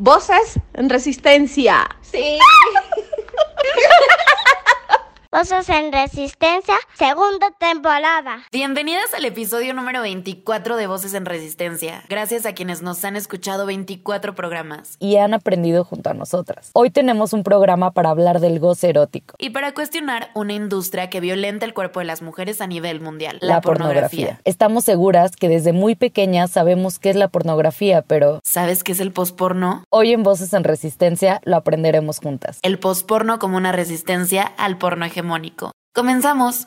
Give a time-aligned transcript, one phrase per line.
[0.00, 1.86] Voces en resistencia.
[2.00, 2.38] Sí.
[5.32, 8.40] Voces en Resistencia, segunda temporada.
[8.50, 12.02] Bienvenidas al episodio número 24 de Voces en Resistencia.
[12.08, 14.96] Gracias a quienes nos han escuchado 24 programas.
[14.98, 16.72] Y han aprendido junto a nosotras.
[16.72, 19.36] Hoy tenemos un programa para hablar del goce erótico.
[19.38, 23.38] Y para cuestionar una industria que violenta el cuerpo de las mujeres a nivel mundial.
[23.40, 24.40] La, pornografía.
[24.44, 28.40] Estamos seguras que desde muy pequeñas sabemos qué es la pornografía, pero...
[28.42, 29.84] ¿Sabes qué es el posporno?
[29.90, 32.58] Hoy en Voces en Resistencia lo aprenderemos juntas.
[32.62, 35.72] El posporno como una resistencia al porno hegemónico.
[35.94, 36.66] Comenzamos.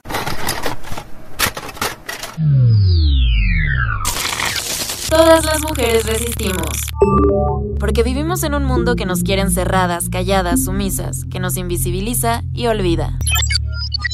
[5.09, 6.67] Todas las mujeres resistimos.
[7.79, 12.67] Porque vivimos en un mundo que nos quiere encerradas, calladas, sumisas, que nos invisibiliza y
[12.67, 13.17] olvida.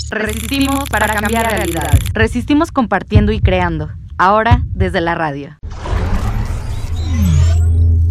[0.10, 2.00] Resistimos para cambiar realidades.
[2.14, 3.90] Resistimos compartiendo y creando.
[4.18, 5.58] Ahora desde la radio.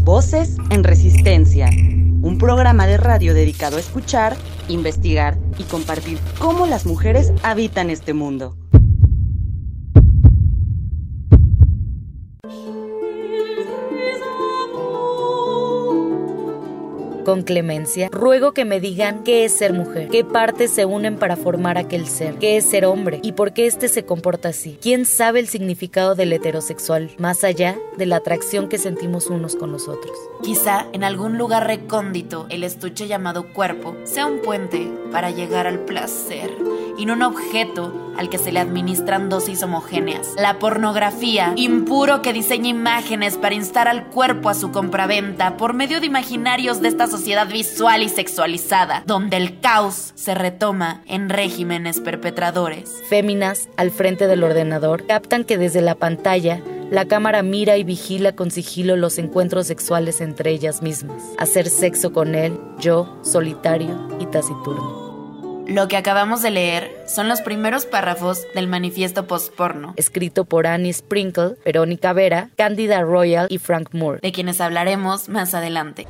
[0.04, 4.36] Voces en Resistencia, un programa de radio dedicado a escuchar,
[4.68, 8.56] investigar y compartir cómo las mujeres habitan este mundo.
[17.28, 21.36] Con clemencia, ruego que me digan qué es ser mujer, qué partes se unen para
[21.36, 24.78] formar aquel ser, qué es ser hombre y por qué éste se comporta así.
[24.80, 29.72] ¿Quién sabe el significado del heterosexual, más allá de la atracción que sentimos unos con
[29.72, 30.16] los otros?
[30.42, 35.80] Quizá en algún lugar recóndito el estuche llamado cuerpo sea un puente para llegar al
[35.80, 36.50] placer
[36.96, 40.34] y no un objeto al que se le administran dosis homogéneas.
[40.36, 46.00] La pornografía, impuro que diseña imágenes para instar al cuerpo a su compraventa por medio
[46.00, 47.17] de imaginarios de esta sociedad
[47.50, 53.02] visual y sexualizada, donde el caos se retoma en regímenes perpetradores.
[53.08, 58.32] Féminas, al frente del ordenador, captan que desde la pantalla la cámara mira y vigila
[58.32, 61.22] con sigilo los encuentros sexuales entre ellas mismas.
[61.38, 65.07] Hacer sexo con él, yo, solitario y taciturno.
[65.68, 70.94] Lo que acabamos de leer son los primeros párrafos del manifiesto postporno, escrito por Annie
[70.94, 76.06] Sprinkle, Verónica Vera, Candida Royal y Frank Moore, de quienes hablaremos más adelante.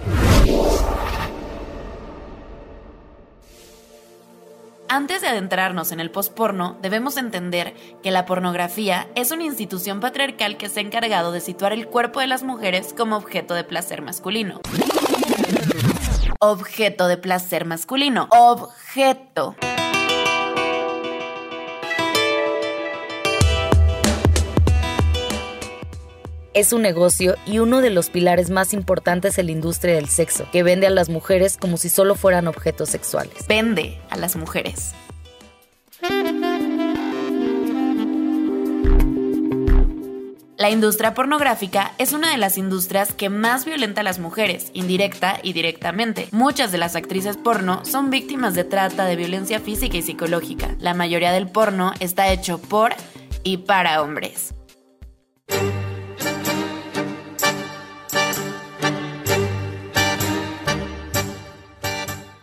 [4.89, 10.57] Antes de adentrarnos en el postporno, debemos entender que la pornografía es una institución patriarcal
[10.57, 14.03] que se ha encargado de situar el cuerpo de las mujeres como objeto de placer
[14.03, 14.61] masculino
[16.39, 18.29] objeto de placer masculino.
[18.31, 19.57] Objeto.
[26.55, 30.45] es un negocio y uno de los pilares más importantes en la industria del sexo,
[30.51, 33.47] que vende a las mujeres como si solo fueran objetos sexuales.
[33.47, 34.93] Vende a las mujeres.
[40.59, 45.39] La industria pornográfica es una de las industrias que más violenta a las mujeres, indirecta
[45.41, 46.27] y directamente.
[46.33, 50.75] Muchas de las actrices porno son víctimas de trata, de violencia física y psicológica.
[50.81, 52.93] La mayoría del porno está hecho por
[53.45, 54.53] y para hombres.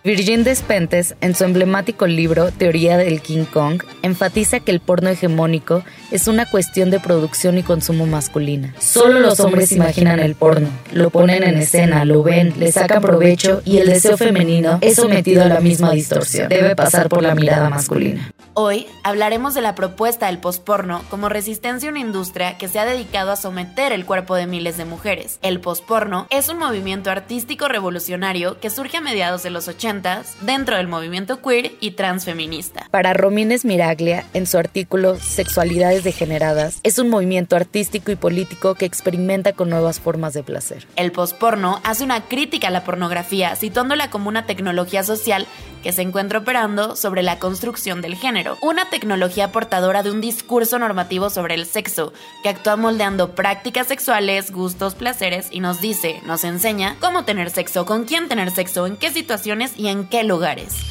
[0.05, 5.83] Virgin Despentes, en su emblemático libro Teoría del King Kong, enfatiza que el porno hegemónico
[6.11, 8.75] es una cuestión de producción y consumo masculina.
[8.77, 13.63] Solo los hombres imaginan el porno, lo ponen en escena, lo ven, le sacan provecho
[13.65, 16.49] y el deseo femenino es sometido a la misma distorsión.
[16.49, 18.31] Debe pasar por la mirada masculina.
[18.53, 22.85] Hoy hablaremos de la propuesta del posporno como resistencia a una industria que se ha
[22.85, 25.39] dedicado a someter el cuerpo de miles de mujeres.
[25.41, 29.94] El posporno es un movimiento artístico revolucionario que surge a mediados de los 80
[30.41, 32.87] dentro del movimiento queer y transfeminista.
[32.91, 38.85] Para Romines Miraglia, en su artículo Sexualidades degeneradas, es un movimiento artístico y político que
[38.85, 40.87] experimenta con nuevas formas de placer.
[40.95, 45.47] El posporno hace una crítica a la pornografía, situándola como una tecnología social
[45.85, 50.79] que se encuentra operando sobre la construcción del género, una tecnología portadora de un discurso
[50.79, 52.11] normativo sobre el sexo,
[52.41, 57.85] que actúa moldeando prácticas sexuales, gustos, placeres y nos dice, nos enseña cómo tener sexo,
[57.85, 60.85] con quién tener sexo, en qué situaciones y en qué lugares.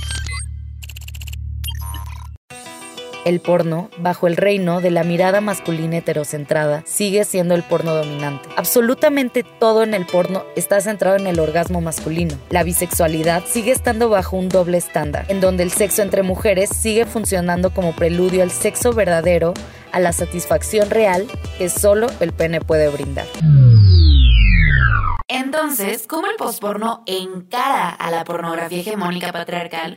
[3.25, 8.50] El porno, bajo el reino de la mirada masculina heterocentrada, sigue siendo el porno dominante.
[8.56, 12.35] Absolutamente todo en el porno está centrado en el orgasmo masculino.
[12.50, 17.06] La bisexualidad sigue estando bajo un doble estándar, en donde el sexo entre mujeres sigue
[17.06, 19.55] funcionando como preludio al sexo verdadero,
[19.91, 21.26] a la satisfacción real
[21.56, 23.26] que solo el pene puede brindar.
[25.29, 29.97] Entonces, ¿cómo el posporno encara a la pornografía hegemónica patriarcal?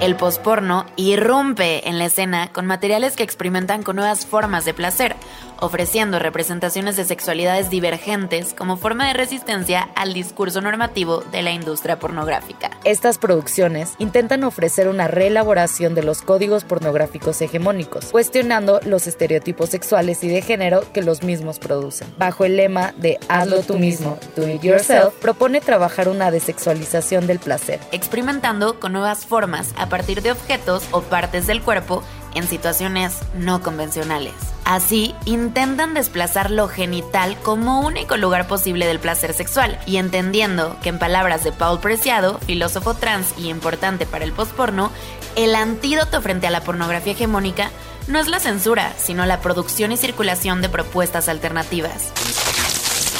[0.00, 5.16] El posporno irrumpe en la escena con materiales que experimentan con nuevas formas de placer,
[5.60, 11.98] ofreciendo representaciones de sexualidades divergentes como forma de resistencia al discurso normativo de la industria
[11.98, 12.70] pornográfica.
[12.84, 20.22] Estas producciones intentan ofrecer una reelaboración de los códigos pornográficos hegemónicos, cuestionando los estereotipos sexuales
[20.24, 22.08] y de género que los mismos producen.
[22.18, 27.38] Bajo el lema de Hazlo tú mismo, do it yourself, propone trabajar una desexualización del
[27.38, 32.02] placer, experimentando con nuevas formas a partir de objetos o partes del cuerpo
[32.34, 34.34] en situaciones no convencionales.
[34.64, 40.90] Así, intentan desplazar lo genital como único lugar posible del placer sexual, y entendiendo que
[40.90, 44.90] en palabras de Paul Preciado, filósofo trans y importante para el postporno,
[45.36, 47.70] el antídoto frente a la pornografía hegemónica
[48.08, 52.12] no es la censura, sino la producción y circulación de propuestas alternativas.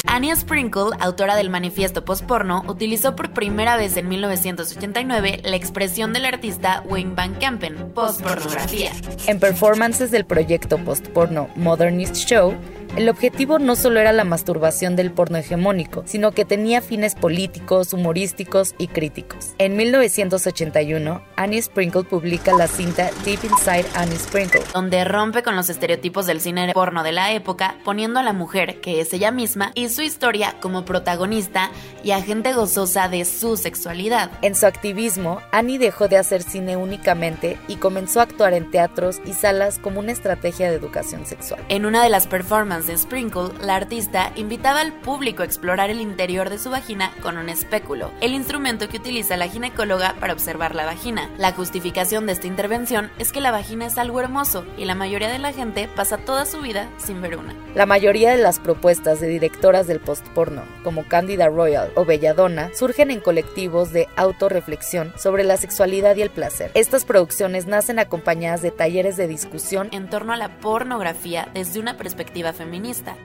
[0.07, 6.25] Anya Sprinkle, autora del manifiesto postporno, utilizó por primera vez en 1989 la expresión del
[6.25, 8.91] artista Wayne Van Campen, postpornografía.
[9.27, 12.53] En performances del proyecto postporno Modernist Show,
[12.99, 17.93] el objetivo no solo era la masturbación del porno hegemónico, sino que tenía fines políticos,
[17.93, 19.53] humorísticos y críticos.
[19.57, 25.69] En 1981, Annie Sprinkle publica la cinta Deep Inside Annie Sprinkle, donde rompe con los
[25.69, 29.71] estereotipos del cine porno de la época, poniendo a la mujer, que es ella misma,
[29.75, 31.71] y su historia como protagonista
[32.03, 34.29] y agente gozosa de su sexualidad.
[34.41, 39.21] En su activismo, Annie dejó de hacer cine únicamente y comenzó a actuar en teatros
[39.23, 41.63] y salas como una estrategia de educación sexual.
[41.69, 46.01] En una de las performances de Sprinkle, la artista invitaba al público a explorar el
[46.01, 50.73] interior de su vagina con un espéculo, el instrumento que utiliza la ginecóloga para observar
[50.73, 51.29] la vagina.
[51.37, 55.29] La justificación de esta intervención es que la vagina es algo hermoso y la mayoría
[55.29, 57.53] de la gente pasa toda su vida sin ver una.
[57.75, 63.11] La mayoría de las propuestas de directoras del postporno, como Candida Royal o Belladonna, surgen
[63.11, 66.71] en colectivos de autorreflexión sobre la sexualidad y el placer.
[66.73, 71.95] Estas producciones nacen acompañadas de talleres de discusión en torno a la pornografía desde una
[71.95, 73.17] perspectiva femenina feminista.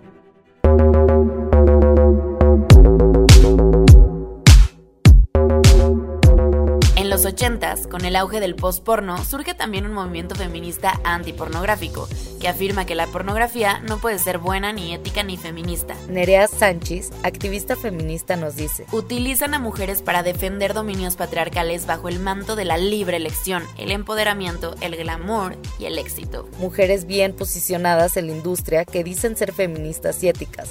[7.24, 12.06] Los 80s, con el auge del post-porno, surge también un movimiento feminista antipornográfico,
[12.38, 15.94] que afirma que la pornografía no puede ser buena ni ética ni feminista.
[16.08, 22.18] Nerea Sánchez, activista feminista, nos dice: Utilizan a mujeres para defender dominios patriarcales bajo el
[22.20, 26.46] manto de la libre elección, el empoderamiento, el glamour y el éxito.
[26.58, 30.68] Mujeres bien posicionadas en la industria que dicen ser feministas y éticas,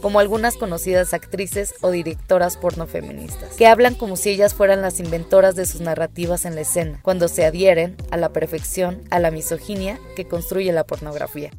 [0.00, 5.00] como algunas conocidas actrices o directoras porno feministas, que hablan como si ellas fueran las
[5.00, 9.30] inventoras de sus narrativas en la escena, cuando se adhieren a la perfección, a la
[9.30, 11.50] misoginia que construye la pornografía.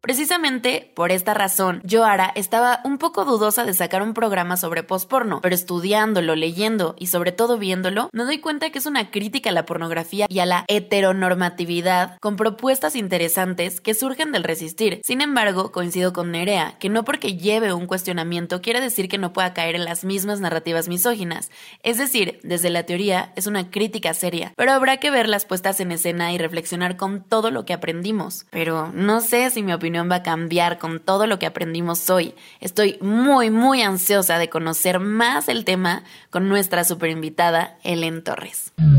[0.00, 5.40] Precisamente por esta razón, Joara estaba un poco dudosa de sacar un programa sobre postporno,
[5.42, 9.52] pero estudiándolo, leyendo y sobre todo viéndolo, me doy cuenta que es una crítica a
[9.52, 15.02] la pornografía y a la heteronormatividad con propuestas interesantes que surgen del resistir.
[15.04, 19.34] Sin embargo, coincido con Nerea, que no porque lleve un cuestionamiento quiere decir que no
[19.34, 21.50] pueda caer en las mismas narrativas misóginas.
[21.82, 25.78] Es decir, desde la teoría es una crítica seria, pero habrá que ver las puestas
[25.80, 28.46] en escena y reflexionar con todo lo que aprendimos.
[28.48, 32.34] Pero no sé si mi opinión va a cambiar con todo lo que aprendimos hoy.
[32.60, 38.72] Estoy muy, muy ansiosa de conocer más el tema con nuestra super invitada, Ellen Torres.
[38.76, 38.92] Voces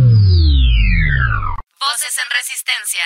[2.18, 3.04] en Resistencia.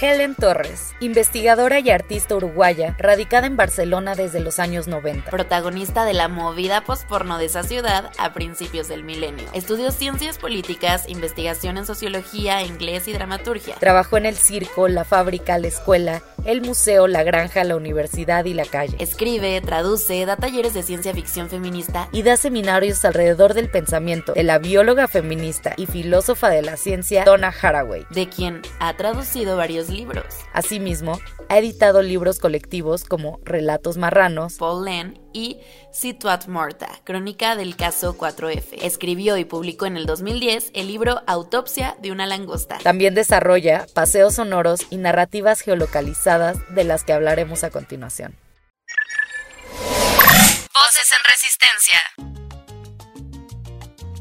[0.00, 5.30] Helen Torres, investigadora y artista uruguaya, radicada en Barcelona desde los años 90.
[5.30, 9.44] Protagonista de la movida postporno de esa ciudad a principios del milenio.
[9.52, 13.76] Estudió ciencias políticas, investigación en sociología, inglés y dramaturgia.
[13.76, 18.54] Trabajó en el circo, la fábrica, la escuela, el museo, la granja, la universidad y
[18.54, 18.96] la calle.
[18.98, 24.42] Escribe, traduce, da talleres de ciencia ficción feminista y da seminarios alrededor del pensamiento de
[24.42, 29.83] la bióloga feminista y filósofa de la ciencia Donna Haraway, de quien ha traducido varios
[29.88, 30.26] libros.
[30.52, 35.58] Asimismo, ha editado libros colectivos como Relatos Marranos, Paul Len y
[35.92, 38.78] Situat Morta, crónica del caso 4F.
[38.82, 42.78] Escribió y publicó en el 2010 el libro Autopsia de una langosta.
[42.78, 48.36] También desarrolla paseos sonoros y narrativas geolocalizadas de las que hablaremos a continuación.
[50.72, 52.43] Voces en Resistencia.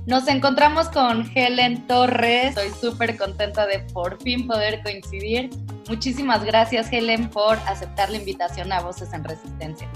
[0.05, 2.57] Nos encontramos con Helen Torres.
[2.57, 5.50] Estoy súper contenta de por fin poder coincidir.
[5.88, 9.88] Muchísimas gracias, Helen, por aceptar la invitación a Voces en Resistencia.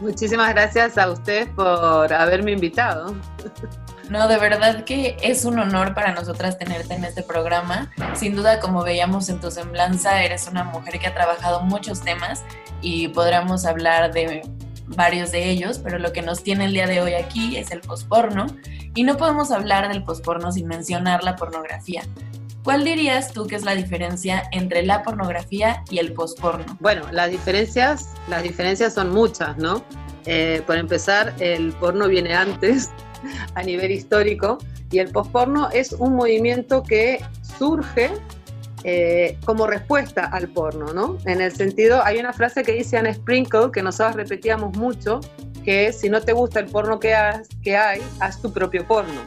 [0.00, 3.14] Muchísimas gracias a usted por haberme invitado.
[4.10, 7.92] No, de verdad que es un honor para nosotras tenerte en este programa.
[8.14, 12.42] Sin duda, como veíamos en tu semblanza, eres una mujer que ha trabajado muchos temas
[12.80, 14.42] y podremos hablar de
[14.88, 17.80] varios de ellos, pero lo que nos tiene el día de hoy aquí es el
[17.80, 18.46] posporno
[18.94, 22.02] y no podemos hablar del posporno sin mencionar la pornografía.
[22.64, 26.76] ¿Cuál dirías tú que es la diferencia entre la pornografía y el posporno?
[26.80, 29.84] Bueno, las diferencias, las diferencias son muchas, ¿no?
[30.26, 32.90] Eh, por empezar, el porno viene antes
[33.54, 34.58] a nivel histórico
[34.90, 37.24] y el posporno es un movimiento que
[37.58, 38.10] surge
[38.90, 41.18] eh, como respuesta al porno, ¿no?
[41.26, 45.20] En el sentido, hay una frase que dice Anne Sprinkle que nosotros repetíamos mucho,
[45.62, 47.14] que es, si no te gusta el porno que,
[47.62, 49.20] que hay, haz tu propio porno.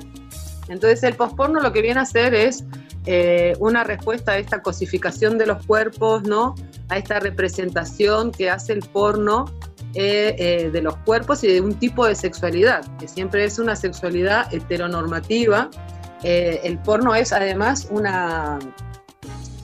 [0.68, 2.64] Entonces el posporno lo que viene a hacer es
[3.06, 6.56] eh, una respuesta a esta cosificación de los cuerpos, ¿no?
[6.90, 9.46] A esta representación que hace el porno
[9.94, 13.76] eh, eh, de los cuerpos y de un tipo de sexualidad, que siempre es una
[13.76, 15.70] sexualidad heteronormativa.
[16.24, 18.58] el porno es además una,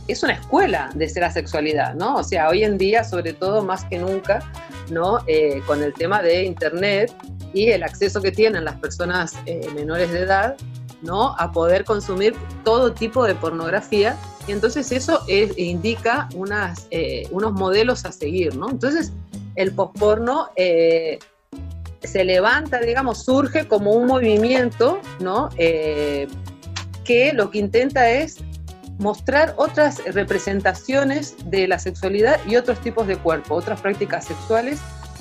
[0.08, 2.16] es una escuela de la sexualidad, ¿no?
[2.16, 4.40] O sea, hoy en día, sobre todo más que nunca,
[4.90, 5.20] ¿no?
[5.66, 7.14] con el tema de Internet
[7.54, 9.36] y el acceso que tienen las personas
[9.76, 10.56] menores de edad,
[11.02, 11.36] ¿no?
[11.38, 14.18] A poder consumir todo tipo de pornografía.
[14.48, 18.70] Y entonces eso indica unas, eh, unos modelos a seguir, ¿no?
[18.70, 19.12] Entonces
[19.56, 21.20] el posporno eh,
[22.04, 25.50] se levanta, digamos, surge como un movimiento, ¿no?
[25.58, 26.28] Eh,
[27.04, 28.38] que lo que intenta es
[28.98, 34.80] mostrar otras representaciones de la sexualidad y otros tipos de cuerpo, otras prácticas sexuales,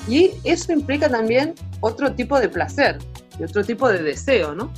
[0.08, 2.98] y eso implica también otro tipo de placer
[3.38, 4.72] y otro tipo de deseo, ¿no?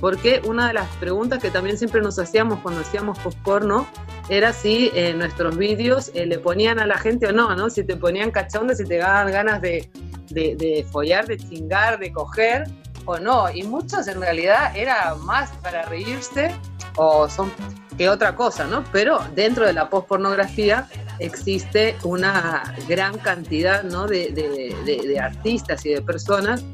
[0.00, 3.86] porque una de las preguntas que también siempre nos hacíamos cuando hacíamos post-porno
[4.30, 7.68] era si en nuestros vídeos eh, le ponían a la gente o no, ¿no?
[7.68, 9.90] Si te ponían cachondo, si te daban ganas de,
[10.30, 12.64] de, follar, de chingar, de coger
[13.04, 13.50] o no.
[13.50, 16.54] Y muchos en realidad era más para reírse
[16.96, 17.52] o son
[18.00, 18.82] que otra cosa, ¿no?
[18.92, 20.88] Pero dentro de la post-pornografía
[21.18, 24.06] existe una gran cantidad ¿no?
[24.06, 26.64] de, de, artistas y de personas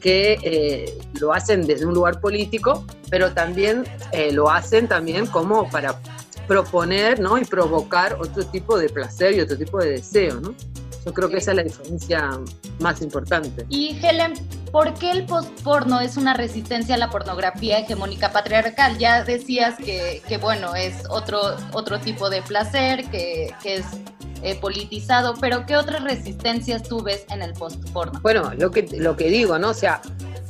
[0.00, 5.68] que eh, lo hacen desde un lugar político, pero también eh, lo hacen también como
[5.70, 6.00] para
[6.46, 7.36] proponer ¿no?
[7.36, 10.38] y provocar otro tipo de placer y otro tipo de deseo.
[10.40, 10.54] ¿no?
[11.04, 12.30] Yo creo que esa es la diferencia
[12.78, 13.66] más importante.
[13.70, 14.34] Y Helen,
[14.72, 18.98] ¿por qué el postporno es una resistencia a la pornografía hegemónica patriarcal?
[18.98, 23.84] Ya decías que, que bueno, es otro, otro tipo de placer, que, es
[24.42, 28.20] eh, politizado, pero ¿qué otras resistencias tú ves en el post-porno?
[28.22, 29.70] Bueno, lo que, lo que digo, ¿no?
[29.70, 30.00] O sea,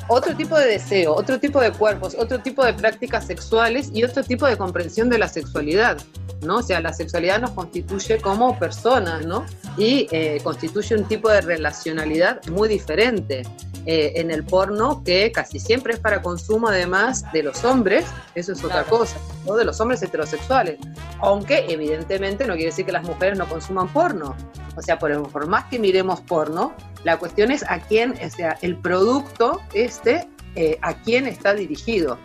[0.08, 4.22] otro tipo de deseo, otro tipo de cuerpos, otro tipo de prácticas sexuales y otro
[4.22, 5.98] tipo de comprensión de la sexualidad,
[6.42, 6.58] ¿no?
[6.58, 9.44] O sea, la sexualidad nos constituye como personas, ¿no?
[9.76, 13.42] Y eh, constituye un tipo de relacionalidad muy diferente.
[13.88, 18.50] Eh, en el porno, que casi siempre es para consumo además de los hombres, eso
[18.50, 19.54] es otra cosa, ¿no?
[19.54, 20.80] de los hombres heterosexuales.
[21.20, 24.34] Aunque evidentemente no quiere decir que las mujeres no consuman porno.
[24.74, 26.74] O sea, por, por más que miremos porno,
[27.04, 32.18] la cuestión es a quién, o sea, el producto este, eh, a quién está dirigido.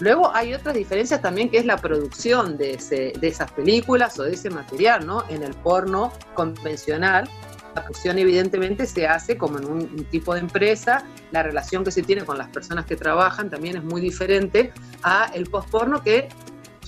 [0.00, 2.76] Luego hay otras diferencias también que es la producción de,
[3.18, 5.24] de esas películas o de ese material, ¿no?
[5.30, 7.26] En el porno convencional,
[7.76, 12.02] la fusión evidentemente se hace como en un, tipo de empresa, la relación que se
[12.02, 16.28] tiene con las personas que trabajan también es muy diferente a el postporno que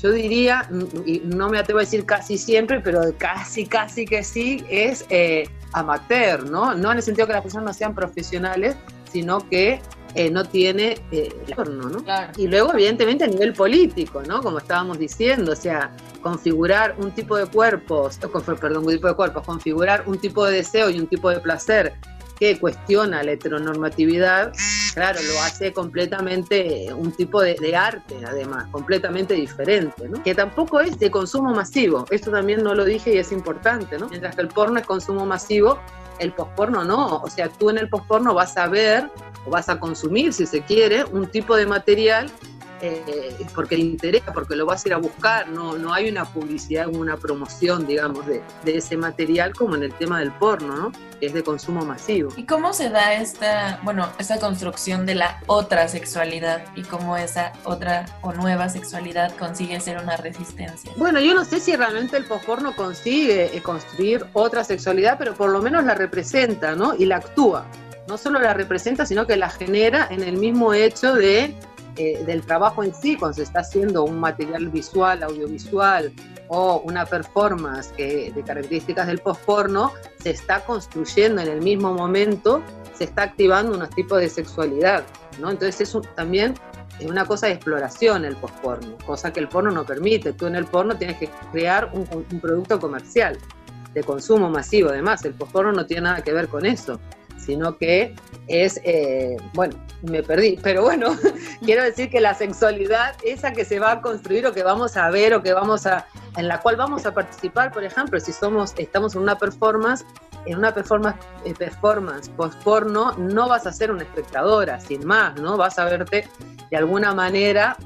[0.01, 0.69] yo diría,
[1.05, 5.49] y no me atrevo a decir casi siempre, pero casi, casi que sí, es eh,
[5.73, 6.73] amateur, ¿no?
[6.75, 8.77] No en el sentido que las personas no sean profesionales,
[9.11, 9.81] sino que
[10.19, 12.05] eh, no tiene eh, el horno, ¿no?
[12.37, 14.43] Y luego, evidentemente, a nivel político, ¿no?
[14.43, 18.19] Como estábamos diciendo, o sea, configurar un tipo de cuerpos,
[18.61, 21.95] perdón, un tipo de cuerpos, configurar un tipo de deseo y un tipo de placer
[22.41, 24.53] que cuestiona la heteronormatividad,
[24.95, 30.21] claro, lo hace completamente un tipo de, de, arte, además, completamente diferente, ¿no?
[30.25, 34.09] Que tampoco es de consumo masivo, esto también no lo dije y es importante, ¿no?
[34.09, 35.79] Mientras que el porno es consumo masivo,
[36.19, 39.11] el posporno no, o sea, tú en el posporno vas a ver
[39.47, 42.31] o vas a consumir, si se quiere, un tipo de material
[42.81, 46.25] eh, porque le interesa, porque lo vas a ir a buscar, no, no hay una
[46.25, 50.93] publicidad, una promoción, digamos, de, de ese material como en el tema del porno, ¿no?
[51.19, 52.31] que es de consumo masivo.
[52.37, 57.53] ¿Y cómo se da esta, bueno, esta construcción de la otra sexualidad y cómo esa
[57.65, 60.93] otra o nueva sexualidad consigue ser una resistencia?
[60.97, 65.51] Bueno, yo no sé si realmente el posporno consigue eh, construir otra sexualidad, pero por
[65.51, 66.95] lo menos la representa, ¿no?
[66.95, 67.67] Y la actúa.
[68.07, 71.55] No solo la representa, sino que la genera en el mismo hecho de
[71.99, 76.13] eh, del trabajo en sí, cuando se está haciendo un material visual, audiovisual
[76.49, 82.63] o una performance de características del postporno, se está construyendo en el mismo momento,
[82.95, 85.05] se está activando unos tipos de sexualidad,
[85.39, 85.51] ¿no?
[85.51, 86.55] Entonces eso también
[86.99, 90.33] es una cosa de exploración el postporno, cosa que el porno no permite.
[90.33, 93.37] Tú en el porno tienes que crear un, un producto comercial
[93.93, 96.99] de consumo masivo, además el postporno no tiene nada que ver con eso
[97.49, 98.15] sino que
[98.49, 101.17] es, eh, bueno, me perdí, pero bueno,
[101.65, 105.11] quiero decir que la sexualidad, esa que se va a construir o que vamos a
[105.11, 108.75] ver o que vamos a, en la cual vamos a participar, por ejemplo, si somos,
[108.79, 110.05] estamos en una performance,
[110.47, 115.57] en una performance, eh, performance post-porno, no vas a ser una espectadora, sin más, ¿no?
[115.57, 116.29] Vas a verte
[116.71, 117.77] de alguna manera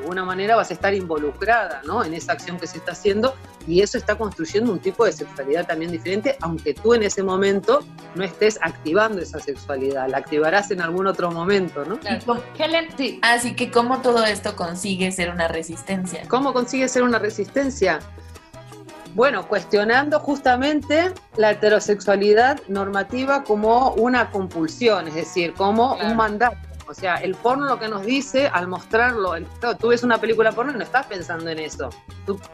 [0.00, 2.04] alguna manera vas a estar involucrada ¿no?
[2.04, 3.34] en esa acción que se está haciendo
[3.66, 7.84] y eso está construyendo un tipo de sexualidad también diferente, aunque tú en ese momento
[8.14, 11.98] no estés activando esa sexualidad, la activarás en algún otro momento, ¿no?
[12.58, 13.18] Helen, sí.
[13.22, 16.22] Así que cómo todo esto consigue ser una resistencia.
[16.28, 18.00] ¿Cómo consigue ser una resistencia?
[19.14, 26.56] Bueno, cuestionando justamente la heterosexualidad normativa como una compulsión, es decir, como un mandato
[26.90, 29.34] o sea, el porno lo que nos dice al mostrarlo,
[29.78, 31.88] tú ves una película porno y no estás pensando en eso.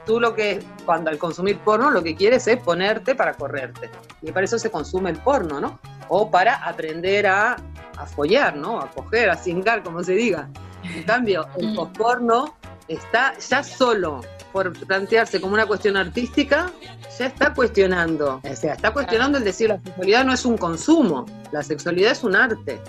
[0.05, 3.89] Tú, lo que, cuando al consumir porno, lo que quieres es ponerte para correrte.
[4.21, 5.79] Y para eso se consume el porno, ¿no?
[6.09, 7.57] O para aprender a,
[7.97, 8.79] a follar, ¿no?
[8.79, 10.51] A coger, a cingar, como se diga.
[10.85, 11.93] En cambio, el mm.
[11.95, 12.57] porno
[12.89, 14.21] está ya solo
[14.53, 16.71] por plantearse como una cuestión artística,
[17.19, 18.43] ya está cuestionando.
[18.45, 22.23] O sea, está cuestionando el decir la sexualidad no es un consumo, la sexualidad es
[22.23, 22.81] un arte.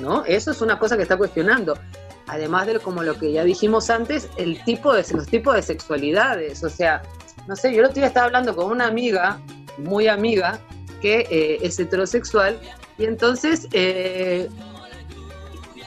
[0.00, 0.24] ¿No?
[0.24, 1.78] Eso es una cosa que está cuestionando.
[2.26, 6.62] Además de como lo que ya dijimos antes, el tipo de, los tipos de sexualidades.
[6.62, 7.02] O sea,
[7.46, 9.40] no sé, yo el otro día estaba hablando con una amiga,
[9.78, 10.60] muy amiga,
[11.00, 12.58] que eh, es heterosexual,
[12.98, 14.48] y entonces eh,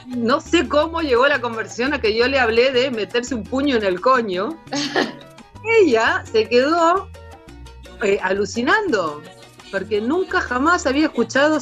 [0.07, 3.77] no sé cómo llegó la conversación a que yo le hablé de meterse un puño
[3.77, 4.57] en el coño.
[5.81, 7.07] Ella se quedó
[8.01, 9.21] eh, alucinando,
[9.71, 11.59] porque nunca jamás había escuchado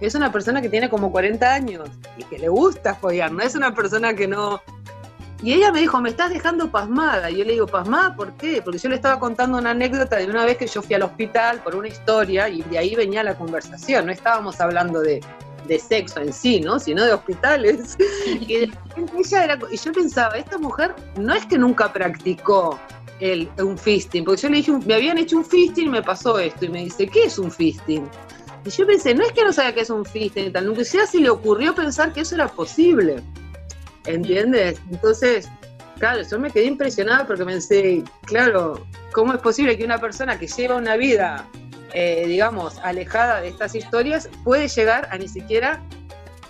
[0.00, 3.54] es una persona que tiene como 40 años y que le gusta follar, no es
[3.54, 4.60] una persona que no...
[5.42, 7.30] Y ella me dijo, me estás dejando pasmada.
[7.30, 8.62] Y yo le digo, ¿pasmada por qué?
[8.62, 11.60] Porque yo le estaba contando una anécdota de una vez que yo fui al hospital
[11.62, 14.06] por una historia y de ahí venía la conversación.
[14.06, 15.20] No estábamos hablando de,
[15.78, 16.78] sexo en sí, ¿no?
[16.78, 17.98] Sino de hospitales.
[18.26, 22.80] y, ella era, y yo pensaba, esta mujer no es que nunca practicó
[23.20, 26.38] el, un fisting, porque yo le dije, me habían hecho un fisting y me pasó
[26.38, 26.64] esto.
[26.64, 28.08] Y me dice, ¿qué es un fisting?
[28.66, 31.06] Y yo pensé, no es que no sabía que es un fisting, tal, nunca sea
[31.06, 33.22] si le ocurrió pensar que eso era posible.
[34.06, 34.80] ¿Entiendes?
[34.90, 35.48] Entonces,
[36.00, 40.48] claro, yo me quedé impresionada porque pensé, claro, ¿cómo es posible que una persona que
[40.48, 41.48] lleva una vida,
[41.92, 45.80] eh, digamos, alejada de estas historias, puede llegar a ni siquiera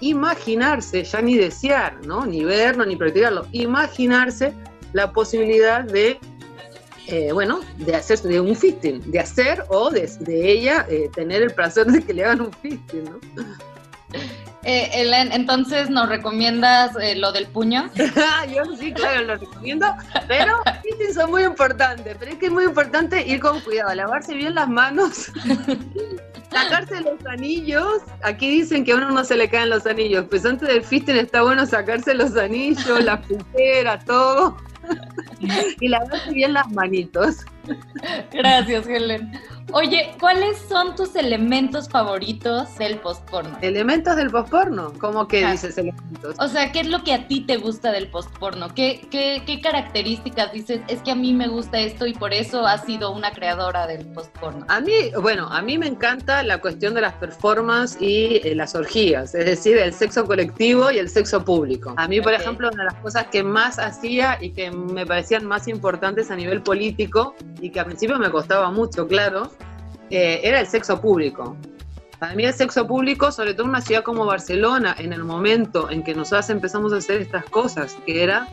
[0.01, 2.25] imaginarse, ya ni desear, ¿no?
[2.25, 4.55] Ni verlo, ni practicarlo, imaginarse
[4.95, 6.19] la posibilidad de
[7.09, 11.53] eh, bueno, de hacer de un fisting, de hacer o de, ella eh, tener el
[11.53, 13.21] placer de que le hagan un fisting, ¿no?
[14.69, 14.91] Eh,
[15.31, 17.89] entonces, ¿nos recomiendas lo del puño?
[18.53, 19.87] Yo sí, claro, lo recomiendo,
[20.27, 24.35] pero fistings son muy importantes, pero es que es muy importante ir con cuidado, lavarse
[24.35, 25.31] bien las manos,
[26.51, 30.45] sacarse los anillos, aquí dicen que a uno no se le caen los anillos, pues
[30.45, 34.57] antes del fisting está bueno sacarse los anillos, las pulseras, todo.
[35.81, 37.45] y lavarse bien las manitos.
[38.33, 39.33] Gracias, Helen.
[39.73, 43.59] Oye, ¿cuáles son tus elementos favoritos del postporno?
[43.63, 44.93] ¿Elementos del postporno?
[45.01, 46.37] ¿Cómo que dices elementos?
[46.39, 48.73] O sea, ¿qué es lo que a ti te gusta del postporno?
[48.75, 50.81] ¿Qué, qué, qué características dices?
[50.87, 54.07] Es que a mí me gusta esto y por eso has sido una creadora del
[54.07, 54.65] postporno.
[54.69, 58.75] A mí, bueno, a mí me encanta la cuestión de las performances y eh, las
[58.77, 61.93] orgías, es decir, el sexo colectivo y el sexo público.
[61.97, 65.45] A mí, por ejemplo, una de las cosas que más hacía y que me parecían
[65.45, 69.51] más importantes a nivel político y que a principio me costaba mucho, claro,
[70.11, 71.57] eh, era el sexo público.
[72.19, 75.91] Para mí el sexo público, sobre todo en una ciudad como Barcelona, en el momento
[75.91, 78.49] en que nosotras empezamos a hacer estas cosas, que era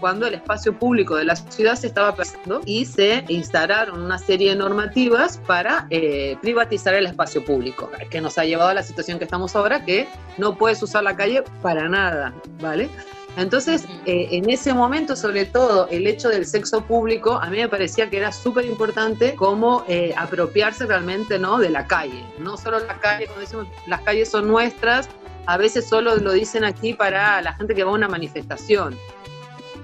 [0.00, 4.50] cuando el espacio público de la ciudad se estaba perdiendo y se instalaron una serie
[4.50, 9.18] de normativas para eh, privatizar el espacio público, que nos ha llevado a la situación
[9.18, 12.90] que estamos ahora, que no puedes usar la calle para nada, ¿vale?
[13.36, 17.68] Entonces, eh, en ese momento, sobre todo, el hecho del sexo público, a mí me
[17.68, 21.58] parecía que era súper importante como eh, apropiarse realmente ¿no?
[21.58, 22.24] de la calle.
[22.38, 25.08] No solo la calle, cuando decimos las calles son nuestras,
[25.44, 28.98] a veces solo lo dicen aquí para la gente que va a una manifestación,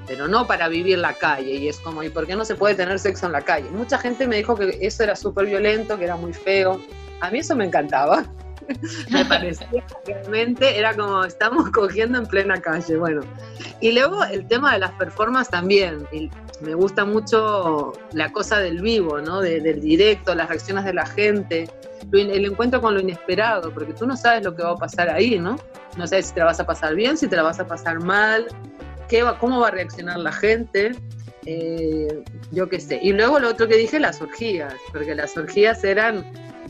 [0.07, 1.53] pero no para vivir la calle.
[1.53, 3.69] Y es como, ¿y por qué no se puede tener sexo en la calle?
[3.71, 6.81] Mucha gente me dijo que eso era súper violento, que era muy feo.
[7.21, 8.25] A mí eso me encantaba.
[9.11, 13.23] Me parecía realmente, era como estamos cogiendo en plena calle, bueno.
[13.81, 16.07] Y luego el tema de las performances también,
[16.61, 19.41] me gusta mucho la cosa del vivo, ¿no?
[19.41, 21.69] del directo, las reacciones de la gente,
[22.13, 25.39] el encuentro con lo inesperado, porque tú no sabes lo que va a pasar ahí,
[25.39, 25.57] ¿no?
[25.97, 28.01] No sabes si te la vas a pasar bien, si te la vas a pasar
[28.01, 28.47] mal,
[29.09, 30.93] qué va, cómo va a reaccionar la gente.
[31.45, 33.01] Eh, yo qué sé.
[33.03, 36.25] Y luego lo otro que dije, las orgías, porque las orgías eran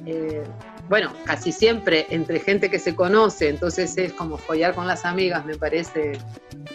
[0.06, 0.42] eh,
[0.88, 5.44] bueno, casi siempre entre gente que se conoce, entonces es como follar con las amigas,
[5.44, 6.18] me parece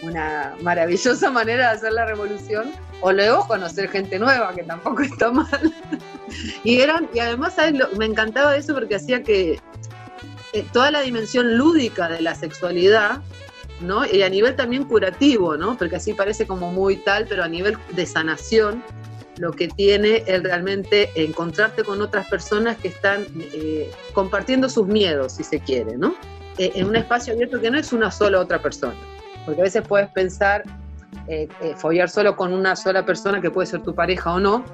[0.02, 5.30] una maravillosa manera de hacer la revolución, o luego conocer gente nueva, que tampoco está
[5.30, 5.72] mal.
[6.64, 7.56] y eran, y además,
[7.96, 9.60] me encantaba eso porque hacía que
[10.52, 13.20] eh, toda la dimensión lúdica de la sexualidad
[13.80, 14.04] ¿no?
[14.06, 15.76] Y a nivel también curativo, ¿no?
[15.76, 18.82] Porque así parece como muy tal, pero a nivel de sanación,
[19.38, 25.34] lo que tiene es realmente encontrarte con otras personas que están eh, compartiendo sus miedos,
[25.34, 26.14] si se quiere, ¿no?
[26.58, 28.96] Eh, en un espacio abierto que no es una sola otra persona,
[29.46, 30.64] porque a veces puedes pensar
[31.28, 34.64] eh, follar solo con una sola persona que puede ser tu pareja o no,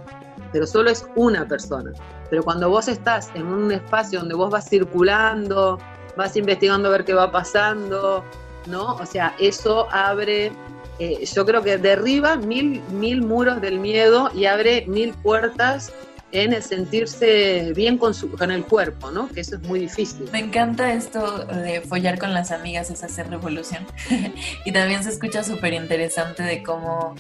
[0.53, 1.93] pero solo es una persona.
[2.31, 5.79] Pero cuando vos estás en un espacio donde vos vas circulando,
[6.17, 8.25] vas investigando a ver qué va pasando,
[8.67, 8.95] ¿no?
[8.95, 10.53] O sea, eso abre
[10.99, 15.93] eh, yo creo que derriba mil, mil muros del miedo y abre mil puertas
[16.35, 19.29] en el sentirse bien con, su, con el cuerpo, ¿no?
[19.29, 20.29] Que eso es muy difícil.
[20.33, 23.87] Me encanta esto de follar con las amigas, es hacer revolución.
[24.65, 27.15] y también se escucha súper interesante de cómo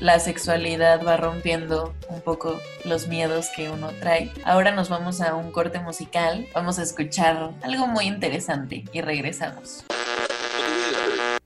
[0.00, 4.30] la sexualidad va rompiendo un poco los miedos que uno trae.
[4.44, 9.84] Ahora nos vamos a un corte musical, vamos a escuchar algo muy interesante y regresamos.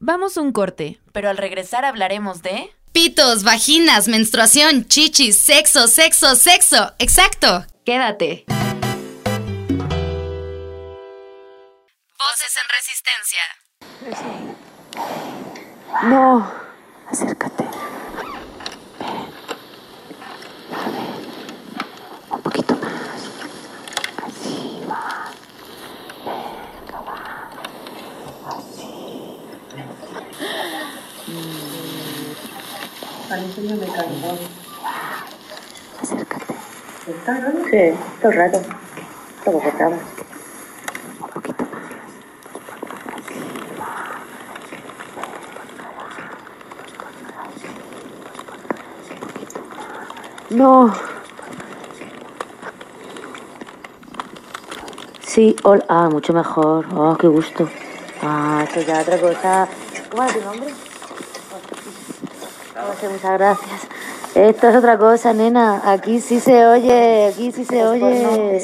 [0.04, 2.74] Vamos un corte, pero al regresar hablaremos de...
[2.90, 6.92] Pitos, vaginas, menstruación, chichis, sexo, sexo, sexo.
[6.98, 7.64] Exacto.
[7.84, 8.44] Quédate.
[12.18, 13.42] Voces en resistencia.
[16.02, 16.52] No,
[17.08, 17.62] acércate.
[36.02, 36.54] Acércate.
[37.06, 37.62] ¿Está grande?
[37.70, 38.60] Sí, todo el rato.
[39.42, 39.56] Todo.
[39.56, 39.62] Un
[41.30, 41.72] poquito más.
[50.50, 50.92] No.
[55.22, 55.84] Sí, hola.
[55.88, 56.84] Ah, mucho mejor.
[56.94, 57.66] Oh, qué gusto.
[58.22, 59.68] Ah, esto ya otra cosa.
[60.10, 60.91] ¿Cómo es tu nombre?
[62.86, 63.80] Muchas gracias.
[64.34, 65.82] Esto es otra cosa, nena.
[65.84, 68.60] Aquí sí se oye, aquí sí se oye.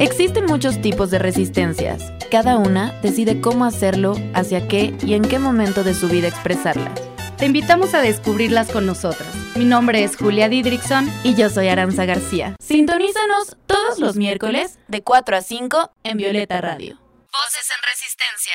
[0.00, 2.02] Existen muchos tipos de resistencias.
[2.30, 7.00] Cada una decide cómo hacerlo, hacia qué y en qué momento de su vida expresarlas.
[7.36, 9.28] Te invitamos a descubrirlas con nosotros.
[9.58, 12.54] Mi nombre es Julia Didrickson y yo soy Aranza García.
[12.62, 16.96] Sintonízanos todos los miércoles de 4 a 5 en Violeta Radio.
[17.32, 18.54] Voces en Resistencia.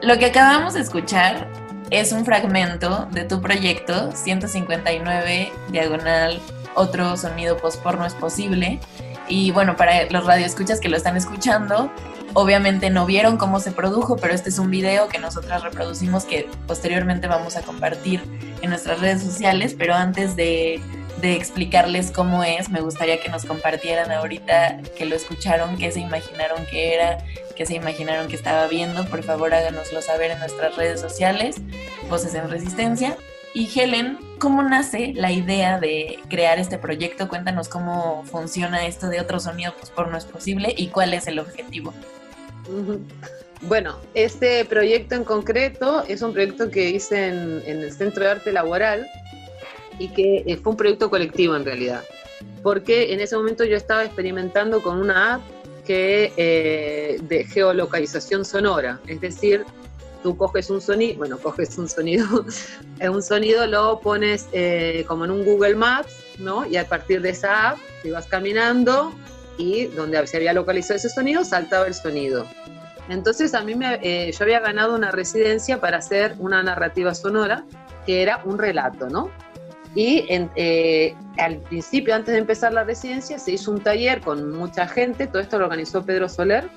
[0.00, 1.46] Lo que acabamos de escuchar
[1.90, 6.40] es un fragmento de tu proyecto 159 diagonal
[6.74, 7.58] otro sonido
[7.98, 8.80] no es posible.
[9.28, 11.90] Y bueno, para los radioescuchas que lo están escuchando,
[12.34, 16.48] Obviamente no vieron cómo se produjo, pero este es un video que nosotras reproducimos que
[16.66, 18.22] posteriormente vamos a compartir
[18.62, 20.80] en nuestras redes sociales, pero antes de,
[21.22, 26.66] explicarles cómo es, me gustaría que nos compartieran ahorita que lo escucharon, qué se imaginaron
[26.66, 27.18] que era,
[27.54, 29.04] qué se imaginaron que estaba viendo.
[29.04, 31.56] Por favor, háganoslo saber en nuestras redes sociales,
[32.10, 33.16] Voces en Resistencia.
[33.54, 37.28] Y Helen, ¿cómo nace la idea de crear este proyecto?
[37.28, 41.26] Cuéntanos cómo funciona esto de otro sonido pues, por no es posible y cuál es
[41.26, 41.92] el objetivo.
[43.60, 48.52] Bueno, este proyecto en concreto es un proyecto que hice en, el Centro de Arte
[48.52, 49.06] Laboral
[49.98, 52.02] y que eh, fue un proyecto colectivo en realidad,
[52.62, 55.42] porque en ese momento yo estaba experimentando con una app
[55.86, 59.64] que, eh, de geolocalización sonora, es decir,
[60.22, 62.44] tú coges un sonido, bueno, coges un sonido,
[63.10, 66.66] un sonido lo pones eh, como en un Google Maps, ¿no?
[66.66, 69.12] Y a partir de esa app, te caminando
[69.58, 72.46] y donde se había localizado ese sonido, saltaba el sonido.
[73.08, 77.64] Entonces a mí me, eh, yo había ganado una residencia para hacer una narrativa sonora,
[78.06, 79.30] que era un relato, ¿no?
[79.94, 84.88] Y eh, al principio, antes de empezar la residencia, se hizo un taller con mucha
[84.88, 86.68] gente, todo esto lo organizó Pedro Soler,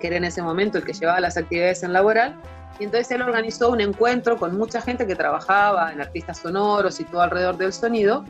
[0.00, 2.36] que era en ese momento el que llevaba las actividades en laboral,
[2.78, 7.04] y entonces él organizó un encuentro con mucha gente que trabajaba en artistas sonoros y
[7.04, 8.24] todo alrededor del sonido,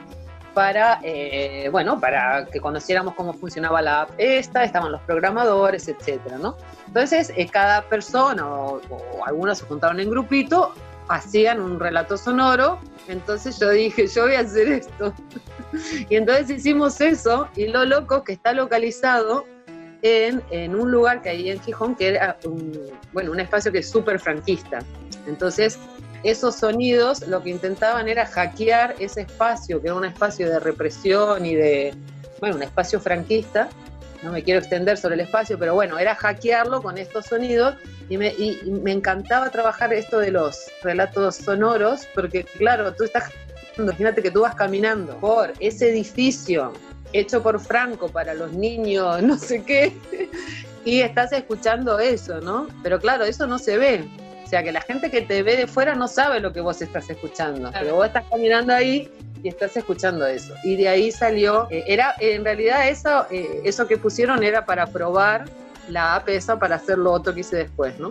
[0.55, 6.39] para, eh, bueno, para que conociéramos cómo funcionaba la app esta, estaban los programadores, etcétera,
[6.39, 6.57] ¿no?
[6.87, 10.73] Entonces, eh, cada persona o, o, algunos se juntaron en grupito,
[11.09, 12.79] hacían un relato sonoro,
[13.09, 15.13] entonces yo dije, yo voy a hacer esto.
[16.09, 19.45] y entonces hicimos eso, y lo loco que está localizado
[20.05, 22.79] en, en un lugar que hay en Gijón, que era un,
[23.15, 24.81] bueno, un espacio que es súper franquista.
[25.27, 25.79] Entonces,
[26.23, 31.47] esos sonidos lo que intentaban era hackear ese espacio, que era un espacio de represión
[31.47, 31.95] y de,
[32.39, 33.71] bueno, un espacio franquista.
[34.23, 37.75] No me quiero extender sobre el espacio, pero bueno, era hackearlo con estos sonidos
[38.11, 43.31] y me, y me encantaba trabajar esto de los relatos sonoros, porque claro, tú estás,
[43.79, 46.75] imagínate que tú vas caminando por ese edificio
[47.15, 49.97] hecho por Franco para los niños, no sé qué,
[50.85, 52.69] y estás escuchando eso, ¿no?
[52.83, 54.05] Pero claro, eso no se ve.
[54.45, 56.83] O sea, que la gente que te ve de fuera no sabe lo que vos
[56.83, 57.79] estás escuchando, claro.
[57.81, 59.11] pero vos estás caminando ahí
[59.43, 60.55] y estás escuchando eso.
[60.65, 64.87] Y de ahí salió, eh, era en realidad eso, eh, eso que pusieron era para
[64.87, 65.47] probar
[65.89, 68.11] la app esa para hacer lo otro que hice después, ¿no?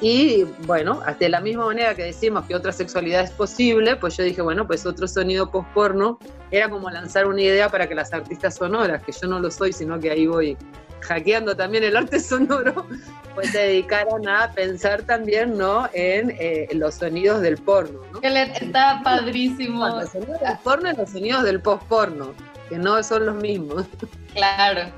[0.00, 4.22] Y bueno, de la misma manera que decimos que otra sexualidad es posible, pues yo
[4.22, 6.18] dije, bueno, pues otro sonido post-porno
[6.50, 9.72] era como lanzar una idea para que las artistas sonoras, que yo no lo soy,
[9.72, 10.56] sino que ahí voy
[11.00, 12.86] hackeando también el arte sonoro,
[13.34, 15.88] pues se dedicaran a pensar también, ¿no?
[15.92, 18.20] En eh, los sonidos del porno, ¿no?
[18.20, 19.86] Que está padrísimo.
[19.86, 22.34] Los sonidos del porno y los sonidos del post-porno,
[22.68, 23.84] que no son los mismos.
[24.34, 24.92] Claro.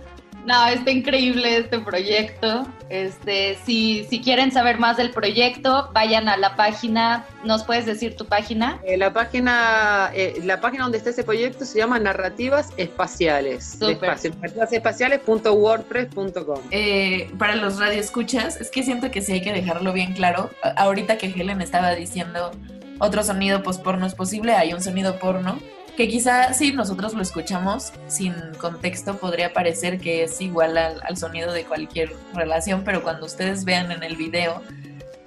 [0.47, 2.67] No, está increíble este proyecto.
[2.89, 7.25] Este, si, si quieren saber más del proyecto, vayan a la página.
[7.45, 8.81] ¿Nos puedes decir tu página?
[8.85, 13.79] Eh, la página, eh, la página donde está ese proyecto se llama Narrativas Espaciales.
[13.81, 16.61] Narrativasespaciales.wordpress.com.
[16.71, 20.51] Eh, para los radioescuchas, es que siento que sí hay que dejarlo bien claro.
[20.77, 22.53] Ahorita que Helen estaba diciendo
[22.99, 25.59] otro sonido post-porno es posible, hay un sonido porno
[26.01, 31.19] que quizá si nosotros lo escuchamos sin contexto podría parecer que es igual al, al,
[31.19, 34.63] sonido de cualquier relación, pero cuando ustedes vean en el video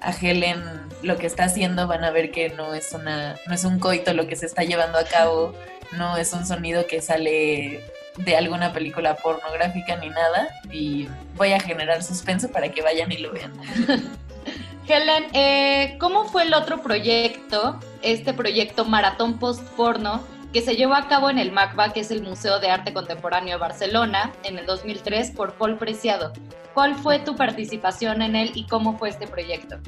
[0.00, 0.60] a Helen
[1.02, 4.14] lo que está haciendo van a ver que no es una no es un coito
[4.14, 5.54] lo que se está llevando a cabo,
[5.92, 7.80] no es un sonido que sale
[8.16, 11.06] de alguna película pornográfica ni nada y
[11.36, 13.52] voy a generar suspenso para que vayan y lo vean.
[14.88, 20.94] Helen, eh, ¿cómo fue el otro proyecto, este proyecto Maratón Post Porno, que se llevó
[20.94, 24.56] a cabo en el MACBA, que es el Museo de Arte Contemporáneo de Barcelona, en
[24.56, 26.32] el 2003 por Paul Preciado.
[26.74, 29.78] ¿Cuál fue tu participación en él y cómo fue este proyecto?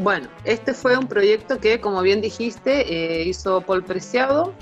[0.00, 4.52] Bueno, este fue un proyecto que, como bien dijiste, eh, hizo Paul Preciado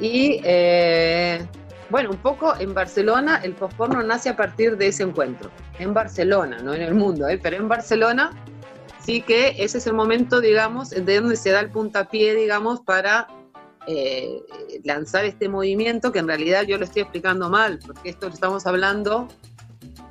[0.00, 1.46] y, eh,
[1.88, 5.52] bueno, un poco en Barcelona, el postporno nace a partir de ese encuentro.
[5.78, 7.38] En Barcelona, no en el mundo, ¿eh?
[7.40, 8.32] pero en Barcelona
[8.98, 13.28] sí que ese es el momento, digamos, de donde se da el puntapié, digamos, para
[13.86, 14.42] eh,
[14.84, 18.66] lanzar este movimiento, que en realidad yo lo estoy explicando mal, porque esto lo estamos
[18.66, 19.28] hablando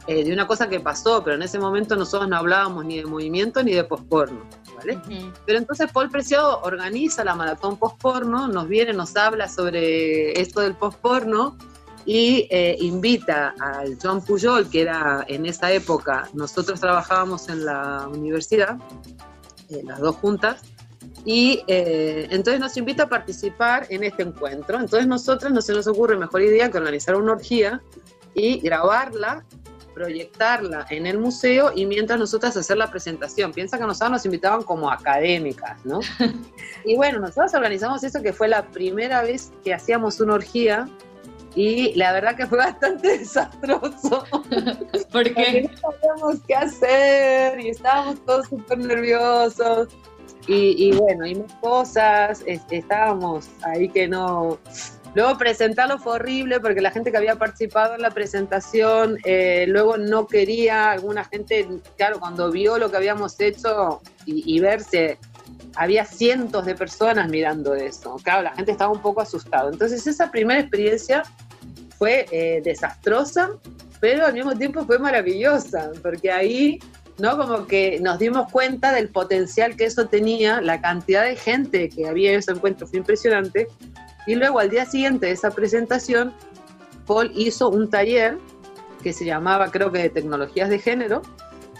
[0.07, 3.05] eh, de una cosa que pasó, pero en ese momento nosotros no hablábamos ni de
[3.05, 4.43] movimiento ni de posporno.
[4.75, 4.95] ¿vale?
[4.95, 5.33] Uh -huh.
[5.45, 10.75] Pero entonces Paul Preciado organiza la maratón posporno, nos viene, nos habla sobre esto del
[10.75, 11.57] posporno
[12.05, 18.07] y eh, invita al John Pujol, que era en esa época, nosotros trabajábamos en la
[18.07, 18.79] universidad,
[19.69, 20.61] eh, las dos juntas,
[21.25, 24.79] y eh, entonces nos invita a participar en este encuentro.
[24.79, 27.81] Entonces nosotros no se nos ocurre mejor idea que organizar una orgía
[28.33, 29.43] y grabarla,
[29.93, 33.51] proyectarla en el museo y mientras nosotras hacer la presentación.
[33.51, 35.99] Piensa que nosotros nos invitaban como académicas, ¿no?
[36.85, 40.87] y bueno, nosotros organizamos eso que fue la primera vez que hacíamos una orgía
[41.55, 44.23] y la verdad que fue bastante desastroso.
[45.11, 45.69] ¿Por qué?
[45.69, 49.89] no sabíamos qué hacer y estábamos todos súper nerviosos.
[50.49, 54.57] Y, y, bueno, y más cosas, este, estábamos ahí que no...
[55.13, 59.97] Luego presentarlo fue horrible porque la gente que había participado en la presentación eh, luego
[59.97, 65.19] no quería, alguna gente, claro, cuando vio lo que habíamos hecho y, y verse,
[65.75, 68.15] había cientos de personas mirando eso.
[68.23, 69.69] Claro, la gente estaba un poco asustada.
[69.71, 71.23] Entonces esa primera experiencia
[71.97, 73.51] fue eh, desastrosa,
[73.99, 76.79] pero al mismo tiempo fue maravillosa, porque ahí
[77.19, 77.37] ¿no?
[77.37, 82.07] Como que nos dimos cuenta del potencial que eso tenía, la cantidad de gente que
[82.07, 83.67] había en ese encuentro fue impresionante.
[84.27, 86.33] Y luego al día siguiente de esa presentación,
[87.05, 88.37] Paul hizo un taller
[89.01, 91.21] que se llamaba, creo que, de tecnologías de género,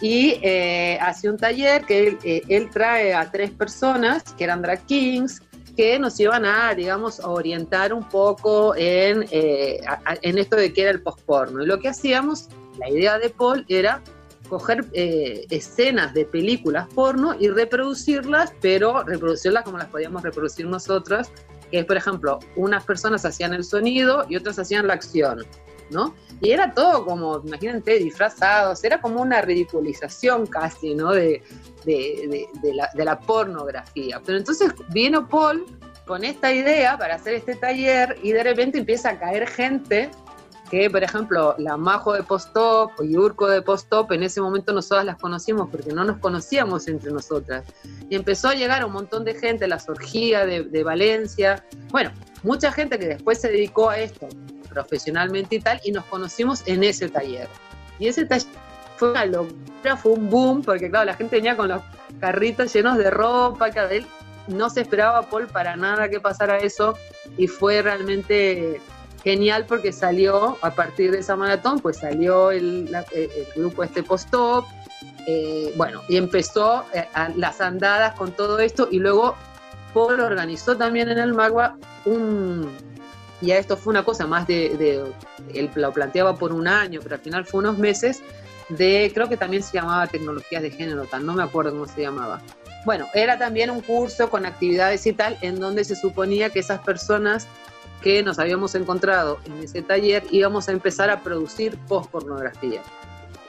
[0.00, 4.62] y eh, hacía un taller que él, eh, él, trae a tres personas, que eran
[4.62, 5.42] drag kings,
[5.76, 9.80] que nos iban a, digamos, orientar un poco en, eh,
[10.22, 11.62] en esto de qué era el postporno.
[11.62, 12.48] Y lo que hacíamos,
[12.78, 14.02] la idea de Paul era
[14.50, 21.30] coger eh, escenas de películas porno y reproducirlas, pero reproducirlas como las podíamos reproducir nosotras,
[21.70, 25.46] que es, por ejemplo, unas personas hacían el sonido y otras hacían la acción,
[25.90, 26.14] ¿no?
[26.42, 31.12] Y era todo como, imagínate, disfrazados, era como una ridiculización casi, ¿no?
[31.12, 31.42] De,
[31.84, 34.20] de, la, de la pornografía.
[34.26, 35.64] Pero entonces vino Paul
[36.06, 40.10] con esta idea para hacer este taller y de repente empieza a caer gente
[40.70, 45.04] que, por ejemplo, la Majo de Postop y Urco de Postop, en ese momento nosotras
[45.04, 47.64] las conocimos porque no nos conocíamos entre nosotras.
[48.08, 52.12] Y empezó a llegar un montón de gente, la Sorgía de, de Valencia, bueno,
[52.44, 54.28] mucha gente que después se dedicó a esto
[54.68, 57.48] profesionalmente y tal, y nos conocimos en ese taller.
[57.98, 58.46] Y ese taller
[58.96, 61.82] fue una locura, fue un boom, porque claro, la gente venía con los
[62.20, 64.06] carritos llenos de ropa, cada él
[64.46, 66.96] no se esperaba Paul para nada que pasara eso,
[67.36, 68.80] y fue realmente
[69.22, 72.90] genial porque salió, a partir de esa maratón, pues salió el,
[73.54, 74.66] grupo este post-op,
[75.26, 77.06] eh, bueno, y empezó eh,
[77.36, 79.36] las andadas con todo esto y luego
[79.92, 82.70] Paul organizó también en el Magua un,
[83.40, 85.02] ya esto fue una cosa más de,
[85.54, 88.22] él lo planteaba por un año, pero al final fue unos meses
[88.68, 92.02] de, creo que también se llamaba tecnologías de género, tal, no me acuerdo cómo se
[92.02, 92.40] llamaba.
[92.84, 96.80] Bueno, era también un curso con actividades y tal, en donde se suponía que esas
[96.80, 97.46] personas
[98.02, 102.82] que nos habíamos encontrado en ese taller íbamos a empezar a producir post-pornografía.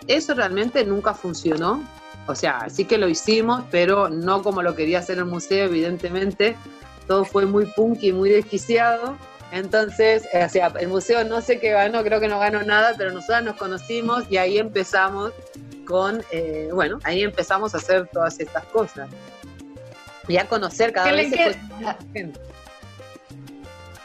[0.08, 1.84] Eso realmente nunca funcionó,
[2.28, 6.56] o sea, sí que lo hicimos, pero no como lo quería hacer el museo, evidentemente.
[7.08, 9.18] Todo fue muy punk y muy desquiciado.
[9.52, 13.12] Entonces, o sea, el museo no sé qué ganó, creo que no ganó nada, pero
[13.12, 15.34] nosotros nos conocimos y ahí empezamos
[15.86, 19.10] con, eh, bueno, ahí empezamos a hacer todas estas cosas.
[20.28, 21.32] Y a conocer cada vez
[21.82, 22.40] más gente.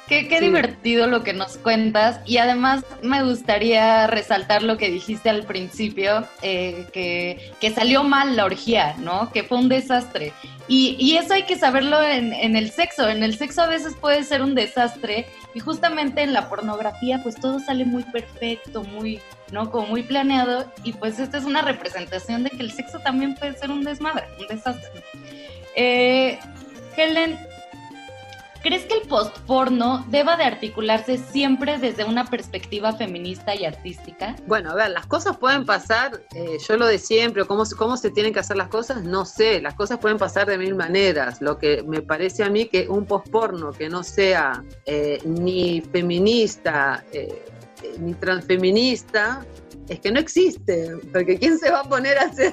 [0.09, 5.31] Qué, qué divertido lo que nos cuentas y además me gustaría resaltar lo que dijiste
[5.31, 9.33] al principio, eh, que, que, salió mal la orgía, ¿no?
[9.33, 10.33] Que fue un desastre.
[10.69, 13.09] Y, y eso hay que saberlo en, en, el sexo.
[13.09, 17.35] En el sexo a veces puede ser un desastre y justamente en la pornografía pues
[17.35, 19.73] todo sale muy perfecto, muy, ¿no?
[19.73, 23.59] Como muy planeado y pues esta es una representación de que el sexo también puede
[23.59, 25.03] ser un desmadre, un desastre.
[25.75, 26.39] Eh,
[26.97, 27.37] Helen,
[28.67, 34.35] ¿Crees que el postporno deba de articularse siempre desde una perspectiva feminista y artística?
[34.49, 38.11] Bueno, a ver, las cosas pueden pasar, eh, yo lo de siempre, ¿cómo, cómo se
[38.11, 41.41] tienen que hacer las cosas, no sé, las cosas pueden pasar de mil maneras.
[41.41, 47.05] Lo que me parece a mí que un postporno que no sea eh, ni feminista,
[47.13, 47.45] eh,
[48.01, 49.47] ni transfeminista,
[49.89, 52.53] es que no existe, porque ¿quién se va a poner a hacer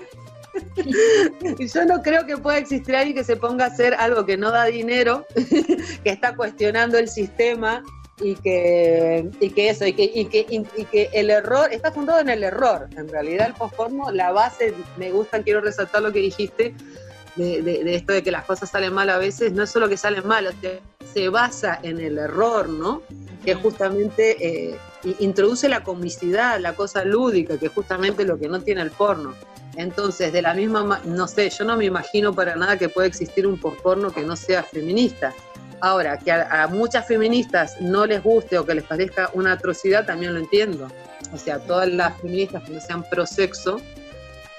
[1.60, 4.38] y yo no creo que pueda existir alguien que se ponga a hacer algo que
[4.38, 5.26] no da dinero,
[6.04, 7.84] que está cuestionando el sistema
[8.20, 12.20] y que, y que eso, y que, y que, y que el error, está fundado
[12.20, 12.88] en el error.
[12.96, 16.76] En realidad el postporno, la base, me gusta, quiero resaltar lo que dijiste,
[17.36, 19.98] de, de, esto de que las cosas salen mal a veces, no es solo que
[19.98, 20.54] salen mal,
[21.14, 23.02] se basa en el error, ¿no?
[23.44, 24.78] Que justamente eh,
[25.20, 29.34] introduce la comicidad, la cosa lúdica, que es justamente lo que no tiene el porno.
[29.76, 33.48] Entonces, de la misma, no sé, yo no me imagino para nada que pueda existir
[33.48, 35.34] un porno que no sea feminista.
[35.82, 40.34] Ahora, que a, muchas feministas no les guste o que les parezca una atrocidad, también
[40.34, 40.88] lo entiendo.
[41.34, 43.82] O sea, todas las feministas que no sean pro sexo,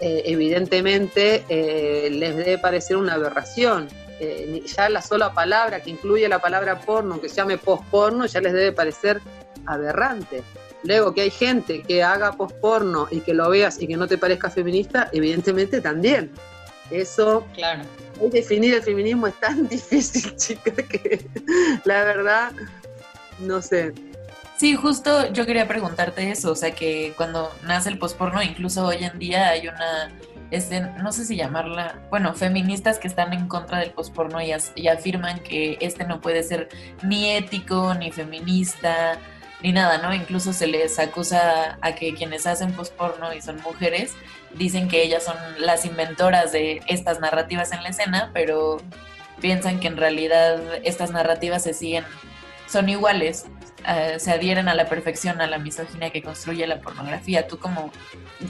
[0.01, 3.89] eh, evidentemente eh, les debe parecer una aberración.
[4.21, 8.41] Eh, ya la sola palabra que incluye la palabra porno, que se llame post-porno, ya
[8.41, 9.21] les debe parecer
[9.67, 10.43] aberrante.
[10.85, 14.19] Luego, que hay gente que haga posporno y que lo veas y que no te
[14.19, 16.31] parezca feminista, evidentemente también.
[16.91, 17.83] Eso, claro.
[18.31, 21.27] definir el feminismo es tan difícil, chica, que
[21.85, 22.53] la verdad,
[23.39, 23.95] no sé.
[24.57, 29.03] Sí, justo yo quería preguntarte eso, o sea que cuando nace el posporno, incluso hoy
[29.03, 30.13] en día hay una,
[30.51, 34.89] este, no sé si llamarla, bueno, feministas que están en contra del posporno y, y
[34.89, 36.69] afirman que este no puede ser
[37.03, 39.19] ni ético, ni feminista,
[39.63, 40.13] ni nada, ¿no?
[40.15, 44.15] Incluso se les acusa a que quienes hacen posporno y son mujeres
[44.53, 48.79] dicen que ellas son las inventoras de estas narrativas en la escena, pero
[49.41, 52.05] piensan que en realidad estas narrativas se siguen,
[52.67, 53.47] son iguales
[53.87, 57.47] eh, se adhieren a la perfección a la misoginia que construye la pornografía.
[57.47, 57.91] ¿Tú cómo,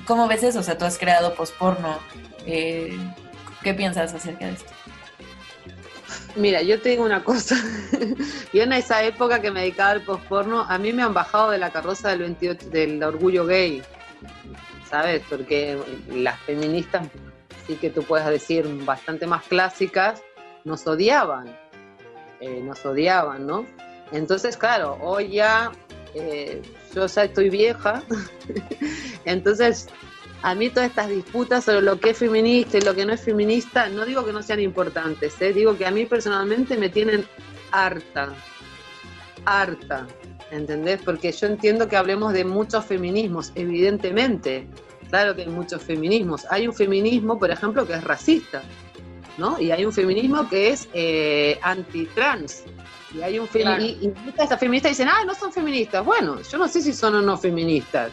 [0.07, 0.61] cómo ves eso?
[0.61, 1.98] O sea, tú has creado posporno.
[2.46, 2.96] Eh,
[3.62, 4.72] ¿Qué piensas acerca de esto?
[6.37, 7.57] Mira, yo te digo una cosa.
[8.53, 11.59] yo en esa época que me dedicaba al posporno, a mí me han bajado de
[11.59, 13.82] la carroza del, 28, del orgullo gay.
[14.89, 15.22] ¿Sabes?
[15.28, 15.78] Porque
[16.09, 17.07] las feministas,
[17.66, 20.22] sí que tú puedes decir bastante más clásicas,
[20.64, 21.57] nos odiaban.
[22.41, 23.66] Eh, nos odiaban, ¿no?
[24.12, 25.72] Entonces, claro, hoy ya
[26.14, 26.62] eh,
[26.95, 28.03] yo ya estoy vieja,
[29.24, 29.89] entonces
[30.45, 33.22] a mí todas estas disputas sobre lo que es feminista y lo que no es
[33.22, 35.55] feminista, no digo que no sean importantes, ¿eh?
[35.55, 37.24] digo que a mí personalmente me tienen
[37.70, 38.34] harta,
[39.47, 40.07] harta,
[40.51, 41.01] ¿entendés?
[41.03, 44.68] Porque yo entiendo que hablemos de muchos feminismos, evidentemente,
[45.09, 46.45] claro que hay muchos feminismos.
[46.51, 48.62] Hay un feminismo, por ejemplo, que es racista,
[49.38, 49.59] ¿no?
[49.59, 52.64] Y hay un feminismo que es eh, anti-trans.
[53.14, 56.05] Y hay un feminista, y estas feministas dicen, ah, no son feministas.
[56.05, 58.12] Bueno, yo no sé si son o no feministas.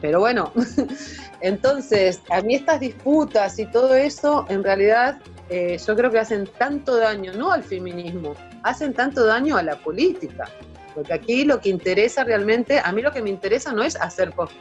[0.00, 0.52] Pero bueno,
[1.40, 5.18] entonces, a mí estas disputas y todo eso, en realidad,
[5.48, 9.76] eh, yo creo que hacen tanto daño, no al feminismo, hacen tanto daño a la
[9.76, 10.48] política.
[10.94, 14.30] Porque aquí lo que interesa realmente, a mí lo que me interesa no es hacer
[14.32, 14.54] post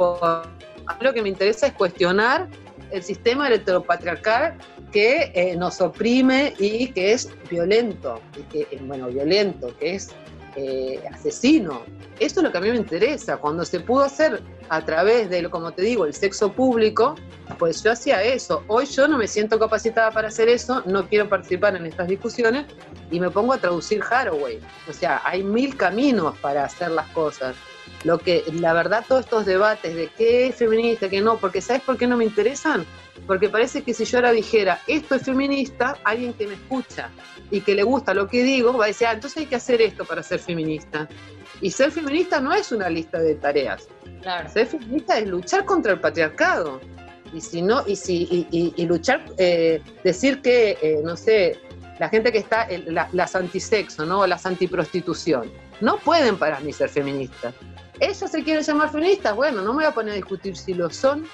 [0.86, 2.50] a mí lo que me interesa es cuestionar
[2.92, 4.58] el sistema heteropatriarcal
[4.92, 10.10] que eh, nos oprime y que es violento, y que, eh, bueno, violento, que es
[10.56, 11.84] eh, asesino.
[12.20, 13.38] Eso es lo que a mí me interesa.
[13.38, 17.16] Cuando se pudo hacer a través de, como te digo, el sexo público,
[17.58, 18.64] pues yo hacía eso.
[18.68, 22.66] Hoy yo no me siento capacitada para hacer eso, no quiero participar en estas discusiones
[23.12, 24.60] y me pongo a traducir Haraway.
[24.88, 27.56] O sea, hay mil caminos para hacer las cosas.
[28.04, 31.82] Lo que, la verdad, todos estos debates de qué es feminista, qué no, porque ¿sabes
[31.84, 32.86] por qué no me interesan?
[33.26, 37.10] Porque parece que si yo ahora dijera, esto es feminista, alguien que me escucha
[37.50, 39.82] y que le gusta lo que digo, va a decir, ah, entonces hay que hacer
[39.82, 41.08] esto para ser feminista.
[41.62, 43.88] Y ser feminista no es una lista de tareas.
[44.52, 46.82] Ser feminista es luchar contra el patriarcado.
[47.34, 51.58] Y si no, y si, y, luchar, eh, decir que, eh, no sé,
[52.00, 52.68] la gente que está,
[53.12, 54.22] las antisexo, ¿no?
[54.22, 55.52] O las antiprostitución,
[55.84, 57.54] no pueden para mí ser feministas.
[58.00, 60.90] Ellos se quieren llamar feministas, bueno, no me voy a poner a discutir si lo
[60.90, 61.28] son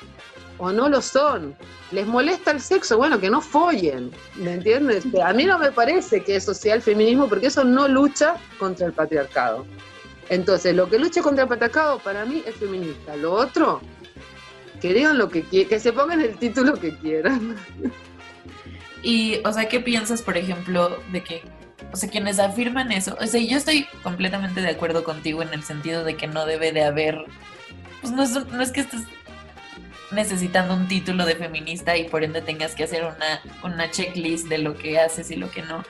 [0.57, 1.55] o no lo son.
[1.91, 2.97] ¿Les molesta el sexo?
[2.97, 5.05] Bueno, que no follen, ¿me entiendes?
[5.23, 8.87] A mí no me parece que eso sea el feminismo porque eso no lucha contra
[8.87, 9.65] el patriarcado.
[10.29, 13.15] Entonces, lo que lucha contra el patriarcado para mí es feminista.
[13.15, 13.81] Lo otro,
[14.81, 17.55] que digan lo que quieran, que se pongan el título que quieran.
[19.01, 21.41] Y, o sea, ¿qué piensas, por ejemplo, de que,
[21.91, 23.17] o sea, quienes afirman eso?
[23.19, 26.71] O sea, yo estoy completamente de acuerdo contigo en el sentido de que no debe
[26.71, 27.17] de haber,
[28.01, 29.01] pues no es, no es que estés
[30.11, 34.57] necesitando un título de feminista y por ende tengas que hacer una, una checklist de
[34.57, 35.83] lo que haces y lo que no.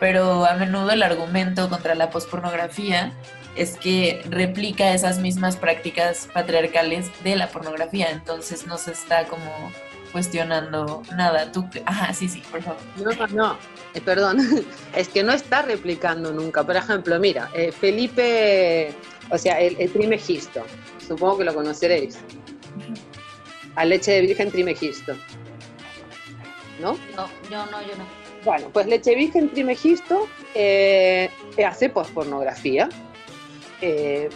[0.00, 3.12] Pero a menudo el argumento contra la pospornografía
[3.56, 9.72] es que replica esas mismas prácticas patriarcales de la pornografía, entonces no se está como
[10.12, 11.50] cuestionando nada.
[11.52, 12.80] Tú, ajá, sí, sí, por favor.
[12.96, 13.58] No, no,
[13.94, 14.38] eh, perdón,
[14.96, 16.64] es que no está replicando nunca.
[16.64, 18.94] Por ejemplo, mira, eh, Felipe,
[19.30, 20.64] o sea, el, el trimegisto,
[21.06, 22.18] supongo que lo conoceréis
[23.78, 25.14] a leche de virgen trimegisto.
[26.80, 26.92] ¿No?
[27.16, 28.04] No, yo no, yo no.
[28.44, 31.30] Bueno, pues leche virgen trimegisto eh,
[31.64, 32.88] hace pospornografía.
[33.80, 34.28] Eh,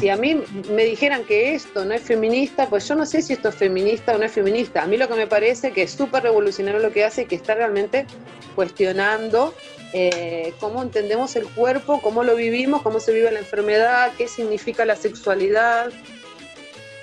[0.00, 3.34] si a mí me dijeran que esto no es feminista, pues yo no sé si
[3.34, 4.82] esto es feminista o no es feminista.
[4.82, 7.34] A mí lo que me parece que es súper revolucionario lo que hace y que
[7.34, 8.06] está realmente
[8.54, 9.54] cuestionando
[9.92, 14.86] eh, cómo entendemos el cuerpo, cómo lo vivimos, cómo se vive la enfermedad, qué significa
[14.86, 15.92] la sexualidad.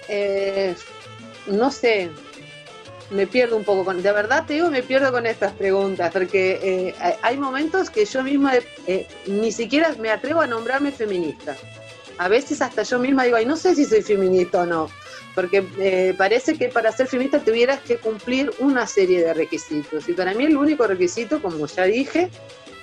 [0.08, 0.74] Eh,
[1.46, 2.10] no sé,
[3.12, 6.60] me pierdo un poco con, de verdad te digo, me pierdo con estas preguntas, porque
[6.64, 8.54] eh, hay momentos que yo misma
[9.28, 11.56] ni siquiera me atrevo a nombrarme feminista.
[12.18, 14.90] A veces hasta yo misma digo, ay, no sé si soy feminista o no,
[15.36, 20.10] porque eh, parece que para ser feminista tuvieras que cumplir una serie de requisitos.
[20.10, 22.30] Y para mí el único requisito, como ya dije,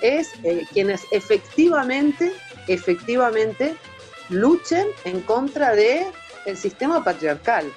[0.01, 0.29] es
[0.73, 2.31] quienes efectivamente,
[2.67, 3.75] efectivamente
[4.29, 6.05] luchen en contra de
[6.55, 7.71] sistema patriarcal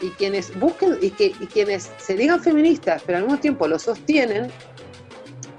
[0.00, 4.50] y quienes busquen y, que, quienes se digan feministas, pero al mismo tiempo lo sostienen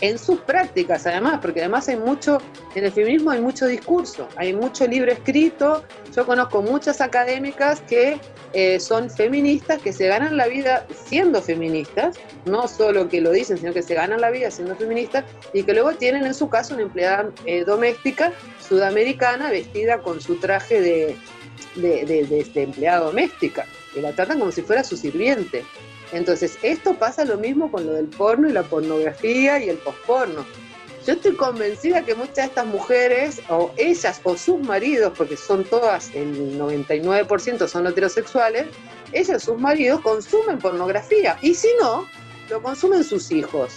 [0.02, 2.40] en sus prácticas además, porque además hay mucho,
[2.76, 5.84] en el feminismo hay mucho discurso, hay mucho libro escrito,
[6.16, 8.20] yo conozco muchas académicas que
[8.54, 13.58] eh, son feministas, que se ganan la vida siendo feministas, no solo que lo dicen,
[13.58, 15.24] sino que se ganan la vida siendo feministas
[15.54, 18.34] y que luego tienen en su caso una empleada eh, doméstica
[18.68, 21.16] sudamericana vestida con su traje de,
[21.76, 25.64] de, de empleada doméstica que la tratan como si fuera su sirviente.
[26.12, 30.46] Entonces, esto pasa lo mismo con lo del porno y la pornografía y el posporno.
[31.06, 35.64] Yo estoy convencida que muchas de estas mujeres, o ellas o sus maridos, porque son
[35.64, 38.68] todas, el 99% son heterosexuales,
[39.12, 41.38] ellas, sus maridos, consumen pornografía.
[41.42, 42.06] Y si no,
[42.50, 43.74] lo consumen sus hijos.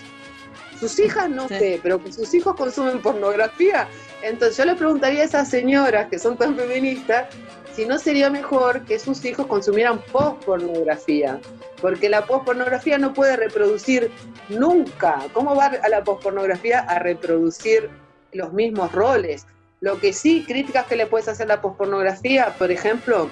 [0.78, 3.88] Sus hijas no sé, pero que sus hijos consumen pornografía.
[4.22, 7.26] Entonces yo le preguntaría a esas señoras que son tan feministas
[7.74, 11.40] si no sería mejor que sus hijos consumieran post-pornografía,
[11.84, 14.10] porque la post-pornografía no puede reproducir
[14.48, 15.18] nunca.
[15.34, 17.90] ¿Cómo va a la post-pornografía a reproducir
[18.32, 19.44] los mismos roles?
[19.82, 23.28] Lo que sí, críticas que le puedes hacer a la post-pornografía, por ejemplo,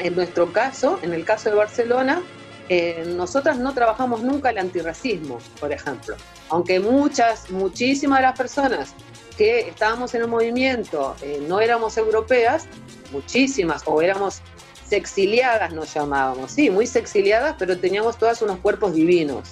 [0.00, 2.22] en nuestro caso, en el caso de Barcelona,
[2.68, 6.16] eh, nosotras no trabajamos nunca el antirracismo, por ejemplo.
[6.48, 8.94] Aunque muchas, muchísimas de las personas
[9.38, 12.66] que estábamos en el movimiento eh, no éramos europeas,
[13.12, 14.42] muchísimas, o éramos
[14.88, 19.50] sexiliadas nos llamábamos, sí, muy sexiliadas, pero teníamos todas unos cuerpos divinos,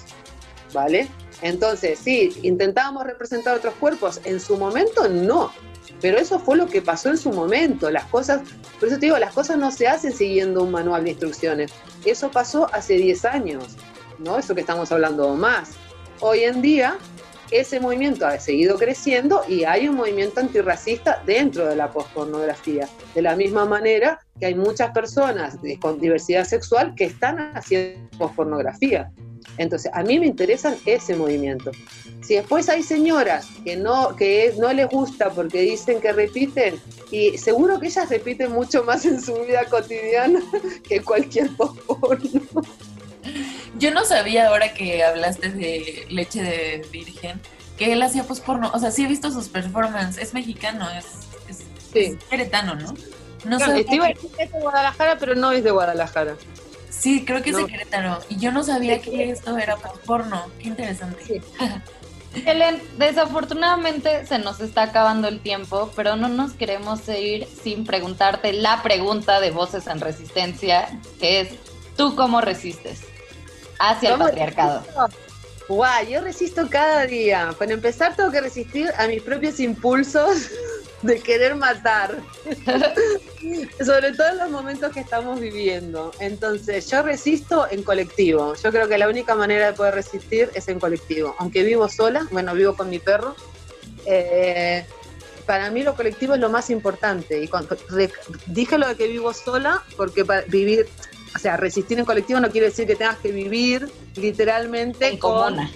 [0.73, 1.09] ¿vale?
[1.41, 5.51] Entonces, sí, intentábamos representar otros cuerpos, en su momento no,
[6.01, 8.41] pero eso fue lo que pasó en su momento, las cosas,
[8.79, 11.71] por eso te digo, las cosas no se hacen siguiendo un manual de instrucciones,
[12.05, 13.75] eso pasó hace 10 años,
[14.19, 14.37] ¿no?
[14.37, 15.71] Eso que estamos hablando más.
[16.21, 16.97] Hoy en día
[17.57, 22.87] ese movimiento ha seguido creciendo y hay un movimiento antirracista dentro de la pospornografía.
[23.13, 29.11] De la misma manera que hay muchas personas con diversidad sexual que están haciendo pospornografía.
[29.57, 31.71] Entonces, a mí me interesa ese movimiento.
[32.21, 36.75] Si después hay señoras que no, que no les gusta porque dicen que repiten,
[37.11, 40.41] y seguro que ellas repiten mucho más en su vida cotidiana
[40.89, 42.41] que cualquier posporno.
[43.77, 47.41] Yo no sabía ahora que hablaste de leche de virgen
[47.77, 48.71] que él hacía posporno.
[48.73, 50.21] O sea, sí he visto sus performances.
[50.21, 51.05] Es mexicano, es,
[51.93, 52.93] es, queretano, ¿no?
[53.43, 53.81] No, sé.
[53.81, 56.35] es de Guadalajara, pero no es de Guadalajara.
[56.89, 58.19] Sí, creo que es de Querétaro.
[58.29, 60.45] Y yo no sabía que esto era posporno.
[60.59, 61.41] Qué interesante.
[62.45, 68.51] Helen, desafortunadamente se nos está acabando el tiempo, pero no nos queremos ir sin preguntarte
[68.53, 71.49] la pregunta de Voces en Resistencia, que es,
[71.95, 73.01] ¿tú cómo resistes?
[73.79, 74.83] Hacia el patriarcado.
[75.67, 77.55] Guau, yo resisto cada día.
[77.57, 80.49] Para empezar, tengo que resistir a mis propios impulsos
[81.01, 82.19] de querer matar.
[83.83, 86.11] Sobre todo en los momentos que estamos viviendo.
[86.19, 88.53] Entonces, yo resisto en colectivo.
[88.55, 91.35] Yo creo que la única manera de poder resistir es en colectivo.
[91.39, 93.35] Aunque vivo sola, bueno, vivo con mi perro.
[94.05, 94.85] Eh,
[95.47, 97.41] para mí lo colectivo es lo más importante.
[97.41, 97.75] Y cuando,
[98.47, 100.87] dije lo de que vivo sola, porque para vivir,
[101.35, 105.69] o sea, resistir en colectivo no quiere decir que tengas que vivir literalmente en comuna.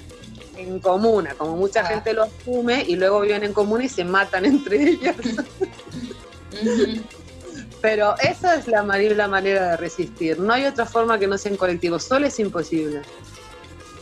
[0.55, 1.85] En comuna, como mucha ah.
[1.85, 5.15] gente lo asume y luego viven en comuna y se matan entre ellas.
[7.81, 10.39] Pero esa es la, la manera de resistir.
[10.39, 11.97] No hay otra forma que no sea en colectivo.
[11.99, 13.01] Solo es imposible.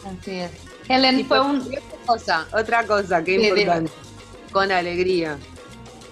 [0.05, 0.51] Así es.
[0.87, 1.61] Helen, fue un...
[1.61, 3.91] Otra cosa, otra cosa que importante.
[4.51, 5.37] Con alegría.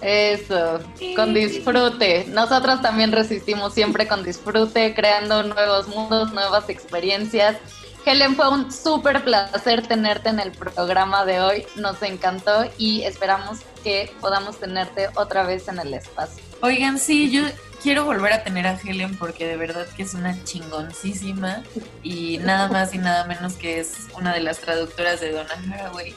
[0.02, 0.80] Eso,
[1.16, 2.26] con disfrute.
[2.28, 7.58] Nosotros también resistimos siempre con disfrute, creando nuevos mundos, nuevas experiencias.
[8.06, 11.66] Helen, fue un súper placer tenerte en el programa de hoy.
[11.76, 16.44] Nos encantó y esperamos que podamos tenerte otra vez en el espacio.
[16.62, 17.42] Oigan, sí, yo
[17.82, 21.64] quiero volver a tener a Helen porque de verdad que es una chingoncísima
[22.04, 26.14] y nada más y nada menos que es una de las traductoras de Donna Haraway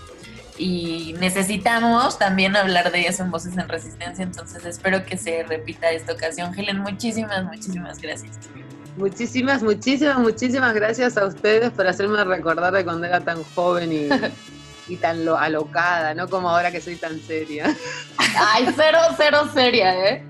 [0.59, 5.91] y necesitamos también hablar de eso en Voces en Resistencia, entonces espero que se repita
[5.91, 6.53] esta ocasión.
[6.59, 8.39] Helen, muchísimas, muchísimas gracias.
[8.97, 14.09] Muchísimas, muchísimas, muchísimas gracias a ustedes por hacerme recordar de cuando era tan joven y,
[14.93, 17.77] y tan lo, alocada, no como ahora que soy tan seria.
[18.19, 20.25] Ay, cero, cero seria, ¿eh?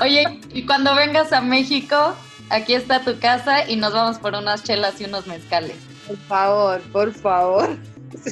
[0.00, 2.14] Oye, y cuando vengas a México,
[2.48, 5.76] aquí está tu casa y nos vamos por unas chelas y unos mezcales.
[6.06, 7.76] Por favor, por favor.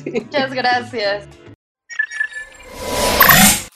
[0.06, 1.26] Muchas gracias.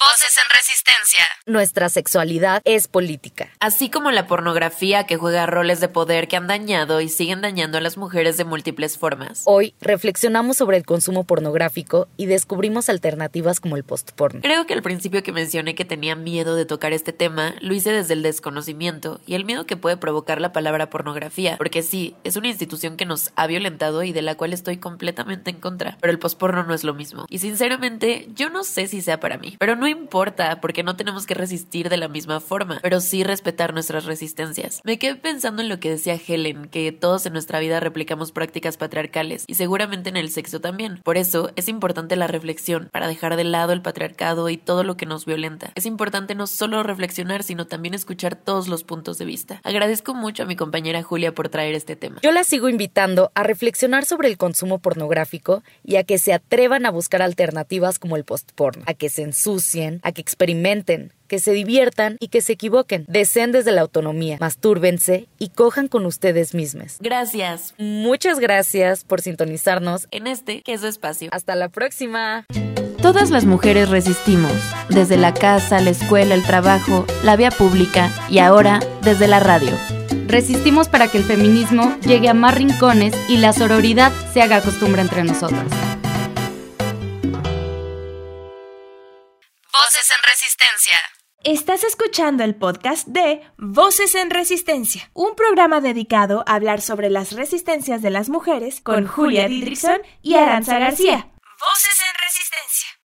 [0.07, 1.25] Voces en Resistencia.
[1.47, 3.49] Nuestra sexualidad es política.
[3.59, 7.77] Así como la pornografía que juega roles de poder que han dañado y siguen dañando
[7.77, 9.43] a las mujeres de múltiples formas.
[9.47, 14.43] Hoy reflexionamos sobre el consumo pornográfico y descubrimos alternativas como el postporno.
[14.43, 17.91] Creo que al principio que mencioné que tenía miedo de tocar este tema, lo hice
[17.91, 22.37] desde el desconocimiento y el miedo que puede provocar la palabra pornografía, porque sí, es
[22.37, 26.13] una institución que nos ha violentado y de la cual estoy completamente en contra, pero
[26.13, 27.27] el postporno no es lo mismo.
[27.29, 31.27] Y sinceramente, yo no sé si sea para mí, pero no importa porque no tenemos
[31.27, 34.81] que resistir de la misma forma, pero sí respetar nuestras resistencias.
[34.85, 38.77] Me quedé pensando en lo que decía Helen, que todos en nuestra vida replicamos prácticas
[38.77, 41.01] patriarcales y seguramente en el sexo también.
[41.03, 44.97] Por eso es importante la reflexión para dejar de lado el patriarcado y todo lo
[44.97, 45.73] que nos violenta.
[45.75, 49.61] Es importante no solo reflexionar, sino también escuchar todos los puntos de vista.
[49.65, 52.21] Agradezco mucho a mi compañera Julia por traer este tema.
[52.23, 56.87] Yo la sigo invitando a reflexionar sobre el consumo pornográfico y a que se atrevan
[56.87, 61.53] a buscar alternativas como el postporno, a que se ensucien, a que experimenten, que se
[61.53, 63.05] diviertan y que se equivoquen.
[63.09, 66.97] Deseen desde la autonomía, mastúrbense y cojan con ustedes mismos.
[67.01, 67.74] Gracias.
[67.78, 71.28] Muchas gracias por sintonizarnos en este que es su espacio.
[71.32, 72.47] Hasta la próxima.
[73.01, 74.53] Todas las mujeres resistimos,
[74.89, 79.72] desde la casa, la escuela, el trabajo, la vía pública y ahora desde la radio.
[80.26, 85.03] Resistimos para que el feminismo llegue a más rincones y la sororidad se haga costumbre
[85.03, 85.96] entre nosotras.
[89.85, 90.99] Voces en Resistencia.
[91.45, 97.33] Estás escuchando el podcast de Voces en Resistencia, un programa dedicado a hablar sobre las
[97.33, 101.29] resistencias de las mujeres con Julia Didrikson y Aranza García.
[101.61, 102.97] Voces en Resistencia.